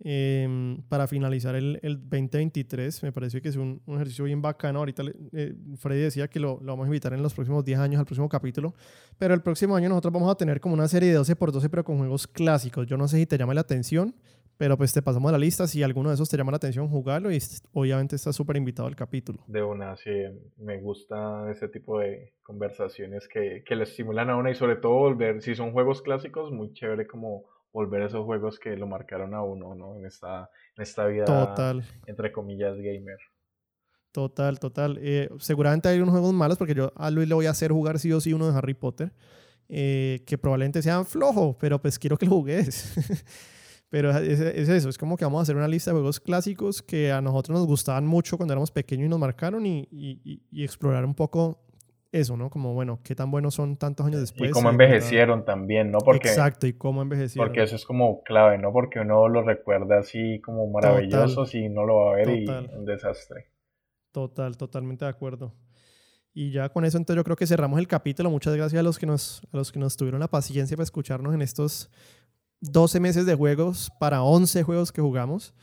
[0.00, 3.02] em, para finalizar el, el, 2023.
[3.02, 4.80] Me parece que es un, un ejercicio bien bacano.
[4.80, 7.98] Ahorita eh, Freddy decía que lo, lo, vamos a invitar en los próximos 10 años
[7.98, 8.74] al próximo capítulo,
[9.18, 11.68] pero el próximo año nosotros vamos a tener como una serie de 12 por 12
[11.68, 12.86] pero con juegos clásicos.
[12.86, 14.14] Yo no sé si te llama la atención.
[14.58, 15.66] Pero pues te pasamos la lista.
[15.66, 17.38] Si alguno de esos te llama la atención, jugarlo y
[17.72, 19.40] obviamente estás súper invitado al capítulo.
[19.46, 20.10] De una, sí.
[20.56, 24.92] Me gusta ese tipo de conversaciones que, que le estimulan a una y sobre todo
[24.92, 27.44] volver, si son juegos clásicos, muy chévere como
[27.76, 29.98] volver a esos juegos que lo marcaron a uno, ¿no?
[29.98, 31.84] En esta, en esta vida, total.
[32.06, 33.18] entre comillas, gamer.
[34.12, 34.98] Total, total.
[35.02, 37.98] Eh, seguramente hay unos juegos malos porque yo a Luis le voy a hacer jugar
[37.98, 39.12] sí o sí uno de Harry Potter.
[39.68, 42.94] Eh, que probablemente sean flojos, pero pues quiero que lo jugues.
[43.88, 47.12] Pero es, eso, es como que vamos a hacer una lista de juegos clásicos que
[47.12, 51.14] a nosotros nos gustaban mucho cuando éramos pequeños y nos marcaron y, y, explorar un
[51.14, 51.64] poco
[52.20, 52.50] eso, ¿no?
[52.50, 54.50] Como, bueno, qué tan buenos son tantos años después.
[54.50, 55.98] Y cómo envejecieron también, ¿no?
[55.98, 57.48] Porque, Exacto, y cómo envejecieron.
[57.48, 58.72] Porque eso es como clave, ¿no?
[58.72, 62.84] Porque uno lo recuerda así como maravillosos y no lo va a ver y un
[62.84, 63.46] desastre.
[64.12, 65.54] Total, totalmente de acuerdo.
[66.32, 68.30] Y ya con eso entonces yo creo que cerramos el capítulo.
[68.30, 71.34] Muchas gracias a los que nos, a los que nos tuvieron la paciencia para escucharnos
[71.34, 71.90] en estos
[72.60, 75.54] 12 meses de juegos para 11 juegos que jugamos.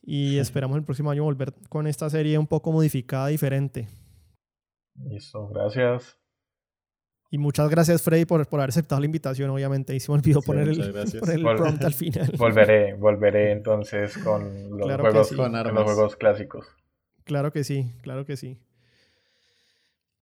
[0.00, 3.88] Y esperamos el próximo año volver con esta serie un poco modificada, diferente.
[4.94, 6.18] Listo, gracias.
[7.30, 9.94] Y muchas gracias, Freddy, por, por haber aceptado la invitación, obviamente.
[9.94, 12.30] Y se me olvidó poner, el, prompt al final.
[12.38, 16.66] Volveré, volveré entonces con los, juegos, con los juegos clásicos.
[17.24, 18.58] Claro que sí, claro que sí.